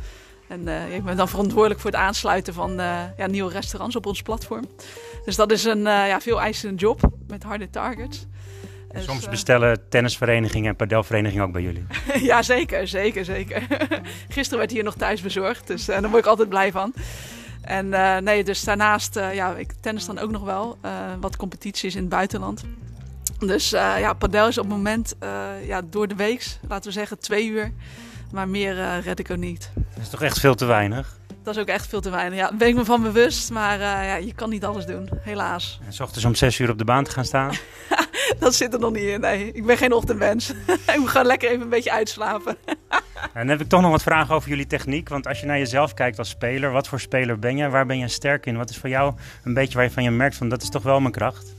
En 0.48 0.68
ik 0.92 1.04
ben 1.04 1.16
dan 1.16 1.28
verantwoordelijk 1.28 1.80
voor 1.80 1.90
het 1.90 2.00
aansluiten 2.00 2.54
van 2.54 2.74
ja, 3.16 3.26
nieuwe 3.26 3.52
restaurants 3.52 3.96
op 3.96 4.06
ons 4.06 4.22
platform. 4.22 4.64
Dus 5.24 5.36
dat 5.36 5.52
is 5.52 5.64
een 5.64 5.82
ja, 5.82 6.20
veel 6.20 6.40
eisende 6.40 6.74
job 6.74 7.00
met 7.28 7.42
harde 7.42 7.70
targets. 7.70 8.26
Dus, 8.94 9.04
Soms 9.04 9.28
bestellen 9.28 9.88
tennisverenigingen 9.88 10.70
en 10.70 10.76
padelverenigingen 10.76 11.44
ook 11.44 11.52
bij 11.52 11.62
jullie. 11.62 11.86
ja, 12.30 12.42
zeker, 12.42 12.88
zeker, 12.88 13.24
zeker. 13.24 13.66
Gisteren 14.28 14.58
werd 14.58 14.70
hier 14.70 14.84
nog 14.84 14.94
thuis 14.94 15.20
bezorgd, 15.20 15.66
dus 15.66 15.88
uh, 15.88 16.00
daar 16.00 16.10
word 16.10 16.22
ik 16.22 16.28
altijd 16.28 16.48
blij 16.48 16.72
van. 16.72 16.94
En 17.60 17.86
uh, 17.86 18.16
nee, 18.16 18.44
dus 18.44 18.64
daarnaast, 18.64 19.16
uh, 19.16 19.34
ja, 19.34 19.54
ik 19.54 19.72
tennis 19.80 20.06
dan 20.06 20.18
ook 20.18 20.30
nog 20.30 20.42
wel 20.42 20.78
wat 21.20 21.36
competities 21.36 21.94
in 21.94 22.00
het 22.00 22.10
buitenland. 22.10 22.64
Dus 23.38 23.70
ja, 23.70 24.12
padel 24.12 24.48
is 24.48 24.58
op 24.58 24.64
het 24.64 24.72
moment 24.72 25.14
ja, 25.66 25.82
door 25.90 26.08
de 26.08 26.14
week, 26.14 26.58
laten 26.68 26.86
we 26.86 26.92
zeggen 26.92 27.18
twee 27.18 27.46
uur. 27.46 27.72
Maar 28.32 28.48
meer 28.48 29.00
red 29.00 29.18
ik 29.18 29.30
ook 29.30 29.36
niet. 29.36 29.70
Dat 29.74 30.02
is 30.02 30.08
toch 30.08 30.22
echt 30.22 30.40
veel 30.40 30.54
te 30.54 30.64
weinig? 30.64 31.18
Dat 31.42 31.54
is 31.54 31.60
ook 31.60 31.68
echt 31.68 31.86
veel 31.86 32.00
te 32.00 32.10
weinig. 32.10 32.38
Ja, 32.38 32.48
daar 32.48 32.56
ben 32.56 32.68
ik 32.68 32.74
me 32.74 32.84
van 32.84 33.02
bewust, 33.02 33.50
maar 33.50 33.78
ja, 33.80 34.14
je 34.14 34.34
kan 34.34 34.50
niet 34.50 34.64
alles 34.64 34.86
doen, 34.86 35.08
helaas. 35.20 35.80
En 35.86 35.92
s 35.92 36.00
ochtends 36.00 36.24
om 36.24 36.34
zes 36.34 36.58
uur 36.58 36.70
op 36.70 36.78
de 36.78 36.84
baan 36.84 37.04
te 37.04 37.10
gaan 37.10 37.24
staan? 37.24 37.54
dat 38.38 38.54
zit 38.54 38.72
er 38.72 38.80
nog 38.80 38.92
niet 38.92 39.02
in. 39.02 39.20
Nee, 39.20 39.52
ik 39.52 39.66
ben 39.66 39.76
geen 39.76 39.92
ochtendmens. 39.92 40.50
ik 40.94 40.96
moet 40.98 41.08
gewoon 41.08 41.26
lekker 41.26 41.48
even 41.48 41.62
een 41.62 41.68
beetje 41.68 41.92
uitslapen. 41.92 42.56
en 42.66 43.30
dan 43.32 43.48
heb 43.48 43.60
ik 43.60 43.68
toch 43.68 43.80
nog 43.80 43.90
wat 43.90 44.02
vragen 44.02 44.34
over 44.34 44.48
jullie 44.48 44.66
techniek. 44.66 45.08
Want 45.08 45.26
als 45.26 45.40
je 45.40 45.46
naar 45.46 45.58
jezelf 45.58 45.94
kijkt 45.94 46.18
als 46.18 46.28
speler, 46.28 46.70
wat 46.70 46.88
voor 46.88 47.00
speler 47.00 47.38
ben 47.38 47.56
je? 47.56 47.68
Waar 47.68 47.86
ben 47.86 47.98
je 47.98 48.08
sterk 48.08 48.46
in? 48.46 48.56
Wat 48.56 48.70
is 48.70 48.76
voor 48.76 48.88
jou 48.88 49.14
een 49.44 49.54
beetje 49.54 49.74
waar 49.74 49.84
je 49.84 49.90
van 49.90 50.02
je 50.02 50.10
merkt 50.10 50.36
van 50.36 50.48
dat 50.48 50.62
is 50.62 50.68
toch 50.68 50.82
wel 50.82 51.00
mijn 51.00 51.12
kracht? 51.12 51.54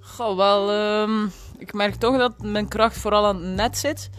Goh, 0.00 0.36
wel, 0.36 0.72
uh, 0.72 1.26
ik 1.58 1.72
merk 1.72 1.94
toch 1.94 2.18
dat 2.18 2.42
mijn 2.42 2.68
kracht 2.68 2.98
vooral 2.98 3.26
aan 3.26 3.42
het 3.42 3.54
net 3.54 3.78
zit. 3.78 4.10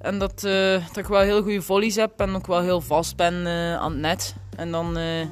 En 0.00 0.18
dat, 0.18 0.44
uh, 0.44 0.86
dat 0.86 0.96
ik 0.96 1.06
wel 1.06 1.20
heel 1.20 1.42
goede 1.42 1.62
volleys 1.62 1.96
heb 1.96 2.20
en 2.20 2.34
ook 2.34 2.46
wel 2.46 2.60
heel 2.60 2.80
vast 2.80 3.16
ben 3.16 3.34
uh, 3.34 3.76
aan 3.76 3.92
het 3.92 4.00
net. 4.00 4.34
En 4.56 4.70
dan 4.70 4.98
uh, 4.98 5.26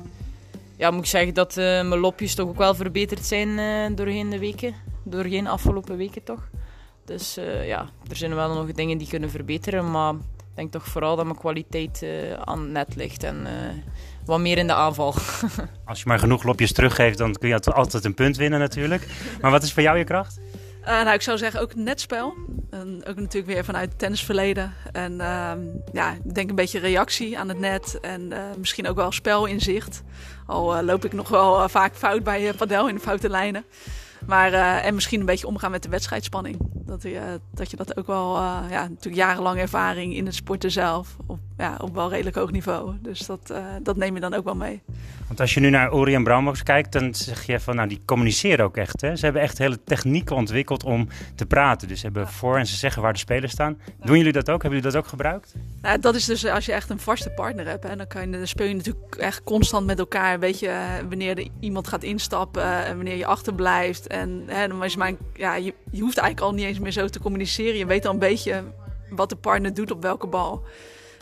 ja, 0.77 0.91
moet 0.91 1.01
ik 1.01 1.11
zeggen 1.11 1.35
dat 1.35 1.55
mijn 1.57 1.99
lopjes 1.99 2.35
toch 2.35 2.49
ook 2.49 2.59
wel 2.59 2.75
verbeterd 2.75 3.27
zijn 3.27 3.95
doorheen 3.95 4.31
de 4.31 4.39
weken 4.39 4.88
door 5.11 5.25
geen 5.25 5.47
afgelopen 5.47 5.97
weken 5.97 6.25
toch. 6.25 6.49
Dus 7.09 7.39
uh, 7.39 7.67
ja, 7.67 7.89
er 8.11 8.17
zijn 8.17 8.35
wel 8.35 8.55
nog 8.55 8.73
dingen 8.73 8.99
die 8.99 9.09
kunnen 9.09 9.31
verbeteren, 9.31 9.91
maar 9.91 10.15
ik 10.15 10.55
denk 10.55 10.73
toch 10.73 10.87
vooral 10.87 11.17
dat 11.17 11.25
mijn 11.25 11.39
kwaliteit 11.39 12.01
uh, 12.03 12.33
aan 12.33 12.61
het 12.61 12.71
net 12.71 12.97
ligt 12.97 13.23
en 13.23 13.37
uh, 13.37 13.51
wat 14.25 14.41
meer 14.41 14.59
in 14.59 14.67
de 14.67 14.75
aanval. 14.75 15.15
Als 15.85 15.99
je 15.99 16.05
maar 16.07 16.19
genoeg 16.19 16.43
lopjes 16.43 16.73
teruggeeft, 16.73 17.19
dan 17.19 17.33
kun 17.33 17.49
je 17.49 17.61
altijd 17.61 18.05
een 18.05 18.15
punt 18.15 18.37
winnen 18.37 18.59
natuurlijk. 18.59 19.09
Maar 19.41 19.51
wat 19.51 19.63
is 19.63 19.73
voor 19.73 19.83
jou 19.83 19.99
je 19.99 20.05
kracht? 20.05 20.41
nou, 20.85 21.13
ik 21.13 21.23
zou 21.23 21.39
zeggen 21.39 21.61
ook 21.61 21.75
netspel. 21.75 22.35
En 22.71 23.03
ook 23.07 23.17
natuurlijk 23.17 23.53
weer 23.53 23.65
vanuit 23.65 23.89
het 23.89 23.99
tennisverleden. 23.99 24.73
En 24.93 25.21
ehm, 25.21 25.61
ja, 25.93 26.13
ik 26.25 26.35
denk 26.35 26.49
een 26.49 26.55
beetje 26.55 26.79
reactie 26.79 27.39
aan 27.39 27.49
het 27.49 27.59
net. 27.59 27.99
En 28.01 28.33
misschien 28.59 28.89
ook 28.89 28.97
wel 28.97 29.13
spelinzicht. 29.13 30.03
Al 30.47 30.83
loop 30.83 31.05
ik 31.05 31.13
nog 31.13 31.29
wel 31.29 31.69
vaak 31.69 31.95
fout 31.95 32.23
bij 32.23 32.53
padel 32.53 32.89
in 32.89 32.95
de 32.95 33.01
foute 33.01 33.29
lijnen. 33.29 33.65
Maar, 34.27 34.53
uh, 34.53 34.85
en 34.85 34.95
misschien 34.95 35.21
een 35.21 35.27
beetje 35.27 35.47
omgaan 35.47 35.71
met 35.71 35.83
de 35.83 35.89
wedstrijdspanning. 35.89 36.57
Dat, 36.61 37.05
uh, 37.05 37.21
dat 37.55 37.71
je 37.71 37.77
dat 37.77 37.97
ook 37.99 38.07
wel, 38.07 38.37
uh, 38.37 38.61
ja, 38.71 38.89
natuurlijk 38.89 39.17
jarenlang 39.17 39.59
ervaring 39.59 40.15
in 40.15 40.27
het 40.27 40.35
sporten 40.35 40.71
zelf. 40.71 41.17
Ja, 41.59 41.79
op 41.81 41.95
wel 41.95 42.11
redelijk 42.11 42.37
hoog 42.37 42.51
niveau. 42.51 42.95
Dus 43.01 43.27
dat, 43.27 43.53
dat 43.83 43.97
neem 43.97 44.15
je 44.15 44.21
dan 44.21 44.35
ook 44.35 44.45
wel 44.45 44.55
mee. 44.55 44.83
Want 45.29 45.41
als 45.41 45.55
je 45.55 45.61
nu 45.61 45.71
naar 45.71 45.93
Ori 45.93 46.15
en 46.15 46.25
Brambox 46.25 46.63
kijkt, 46.63 46.93
dan 46.93 47.15
zeg 47.15 47.47
je 47.47 47.61
van, 47.61 47.77
nou, 47.77 47.89
die 47.89 48.01
communiceren 48.05 48.65
ook 48.65 48.77
echt. 48.77 49.01
Hè? 49.01 49.17
Ze 49.17 49.25
hebben 49.25 49.43
echt 49.43 49.59
hele 49.59 49.85
technieken 49.85 50.37
ontwikkeld 50.37 50.85
om 50.85 51.09
te 51.35 51.47
praten. 51.47 51.89
Dus 51.89 52.01
ze 52.01 52.07
hebben 52.07 52.29
voor 52.29 52.59
en 52.59 52.67
ze 52.67 52.77
zeggen 52.77 53.03
waar 53.03 53.13
de 53.13 53.19
spelers 53.19 53.53
staan. 53.53 53.79
Doen 54.05 54.17
jullie 54.17 54.33
dat 54.33 54.51
ook? 54.51 54.63
Hebben 54.63 54.81
jullie 54.81 54.95
dat 54.95 55.03
ook 55.03 55.09
gebruikt? 55.09 55.55
Nou, 55.83 55.99
dat 55.99 56.15
is 56.15 56.25
dus 56.25 56.45
als 56.45 56.67
je 56.67 56.73
echt 56.73 56.91
een 56.91 57.01
vaste 57.01 57.31
partner 57.31 57.67
hebt. 57.67 57.85
Hè, 57.85 57.97
dan, 57.97 58.07
kan 58.07 58.31
je, 58.31 58.37
dan 58.37 58.47
speel 58.47 58.67
je 58.67 58.75
natuurlijk 58.75 59.17
echt 59.17 59.43
constant 59.43 59.87
met 59.87 59.99
elkaar. 59.99 60.39
Weet 60.39 60.59
je, 60.59 60.81
wanneer 61.09 61.39
er 61.39 61.49
iemand 61.61 61.89
gaat 61.89 62.03
instappen 62.03 62.85
en 62.85 62.97
wanneer 62.97 63.17
je 63.17 63.27
achterblijft. 63.27 64.07
En 64.07 64.43
hè, 64.47 64.69
dan 64.69 64.85
is 64.85 64.97
mijn, 64.97 65.17
ja, 65.35 65.55
je, 65.55 65.75
je 65.91 66.01
hoeft 66.01 66.19
eigenlijk 66.19 66.51
al 66.51 66.55
niet 66.55 66.67
eens 66.67 66.79
meer 66.79 66.93
zo 66.93 67.07
te 67.07 67.21
communiceren. 67.21 67.79
Je 67.79 67.87
weet 67.87 68.07
al 68.07 68.13
een 68.13 68.19
beetje 68.19 68.63
wat 69.11 69.29
de 69.29 69.37
partner 69.37 69.75
doet 69.75 69.91
op 69.91 70.03
welke 70.03 70.27
bal. 70.27 70.65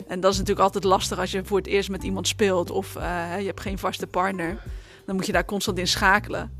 En 0.07 0.19
dat 0.19 0.31
is 0.31 0.37
natuurlijk 0.37 0.65
altijd 0.65 0.83
lastig 0.83 1.19
als 1.19 1.31
je 1.31 1.45
voor 1.45 1.57
het 1.57 1.67
eerst 1.67 1.89
met 1.89 2.03
iemand 2.03 2.27
speelt 2.27 2.71
of 2.71 2.95
uh, 2.95 3.39
je 3.39 3.45
hebt 3.45 3.61
geen 3.61 3.77
vaste 3.77 4.07
partner. 4.07 4.57
Dan 5.05 5.15
moet 5.15 5.25
je 5.25 5.31
daar 5.31 5.45
constant 5.45 5.77
in 5.77 5.87
schakelen. 5.87 6.51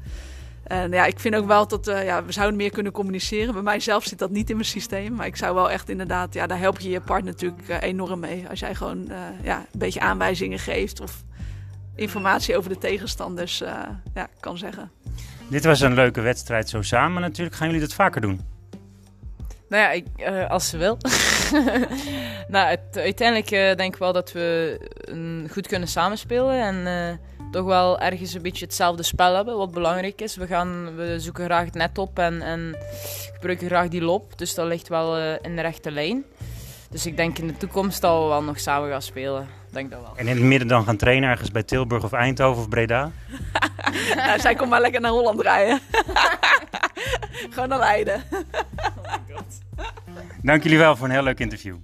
En 0.64 0.92
ja, 0.92 1.06
ik 1.06 1.20
vind 1.20 1.36
ook 1.36 1.48
wel 1.48 1.68
dat 1.68 1.88
uh, 1.88 2.06
ja, 2.06 2.26
we 2.26 2.32
zouden 2.32 2.56
meer 2.58 2.70
kunnen 2.70 2.92
communiceren. 2.92 3.54
Bij 3.54 3.62
mijzelf 3.62 4.04
zit 4.04 4.20
dat 4.20 4.32
niet 4.32 4.50
in 4.50 4.56
mijn 4.56 4.68
systeem. 4.68 5.14
Maar 5.14 5.26
ik 5.26 5.36
zou 5.36 5.56
wel 5.56 5.72
echt 5.72 5.90
inderdaad, 5.90 6.34
ja, 6.34 6.48
daar 6.48 6.60
help 6.60 6.80
je 6.80 6.90
je 6.90 7.02
partner 7.02 7.32
natuurlijk 7.32 7.70
uh, 7.70 7.82
enorm 7.82 8.20
mee. 8.20 8.50
Als 8.50 8.60
jij 8.60 8.76
gewoon 8.76 9.10
ja, 9.44 9.58
een 9.58 9.80
beetje 9.80 10.00
aanwijzingen 10.00 10.60
geeft 10.60 11.02
of 11.02 11.24
informatie 11.96 12.58
over 12.58 12.70
de 12.70 12.78
tegenstanders 12.78 13.58
ja, 14.14 14.30
kan 14.40 14.58
zeggen. 14.58 14.92
Dit 15.50 15.66
was 15.66 15.82
een 15.82 15.94
leuke 15.94 16.22
wedstrijd 16.22 16.70
zo 16.70 16.82
samen 16.82 17.22
natuurlijk. 17.22 17.56
Gaan 17.56 17.68
jullie 17.68 17.82
dat 17.82 17.94
vaker 17.94 18.22
doen? 18.22 18.57
Nou 19.69 19.82
ja, 19.84 19.91
ik, 19.91 20.06
uh, 20.17 20.49
als 20.49 20.69
ze 20.69 20.77
wil. 20.77 20.97
nou, 22.53 22.69
het, 22.69 22.97
uiteindelijk 22.97 23.51
uh, 23.51 23.75
denk 23.75 23.93
ik 23.93 23.99
wel 23.99 24.13
dat 24.13 24.32
we 24.32 24.77
een, 25.01 25.47
goed 25.51 25.67
kunnen 25.67 25.88
samenspelen. 25.88 26.62
En 26.62 26.75
uh, 26.75 27.51
toch 27.51 27.65
wel 27.65 27.99
ergens 27.99 28.34
een 28.34 28.41
beetje 28.41 28.65
hetzelfde 28.65 29.03
spel 29.03 29.36
hebben, 29.36 29.58
wat 29.58 29.71
belangrijk 29.71 30.21
is. 30.21 30.36
We, 30.36 30.47
gaan, 30.47 30.95
we 30.95 31.19
zoeken 31.19 31.45
graag 31.45 31.65
het 31.65 31.73
net 31.73 31.97
op 31.97 32.19
en, 32.19 32.41
en 32.41 32.75
gebruiken 33.34 33.67
graag 33.67 33.88
die 33.88 34.01
loop. 34.01 34.38
Dus 34.38 34.56
dat 34.56 34.67
ligt 34.67 34.88
wel 34.88 35.38
in 35.41 35.56
de 35.56 35.62
rechte 35.62 35.91
lijn. 35.91 36.23
Dus 36.89 37.06
ik 37.06 37.17
denk 37.17 37.38
in 37.38 37.47
de 37.47 37.58
toekomst 37.58 38.01
dat 38.01 38.21
we 38.21 38.27
wel 38.27 38.43
nog 38.43 38.60
samen 38.60 38.89
gaan 38.89 39.01
spelen. 39.01 39.47
Denk 39.71 39.91
dat 39.91 40.01
wel. 40.01 40.13
En 40.15 40.27
in 40.27 40.36
het 40.36 40.43
midden 40.45 40.67
dan 40.67 40.84
gaan 40.84 40.97
trainen 40.97 41.30
ergens 41.30 41.51
bij 41.51 41.63
Tilburg 41.63 42.03
of 42.03 42.13
Eindhoven 42.13 42.62
of 42.62 42.69
Breda? 42.69 43.12
nou, 44.15 44.39
zij 44.39 44.56
komt 44.56 44.69
maar 44.69 44.82
lekker 44.82 45.01
naar 45.01 45.12
Holland 45.12 45.41
rijden. 45.41 45.80
Gewoon 47.49 47.69
naar 47.69 47.80
Leiden. 47.80 48.23
Dank 50.41 50.63
jullie 50.63 50.77
wel 50.77 50.95
voor 50.95 51.06
een 51.06 51.13
heel 51.13 51.23
leuk 51.23 51.39
interview. 51.39 51.75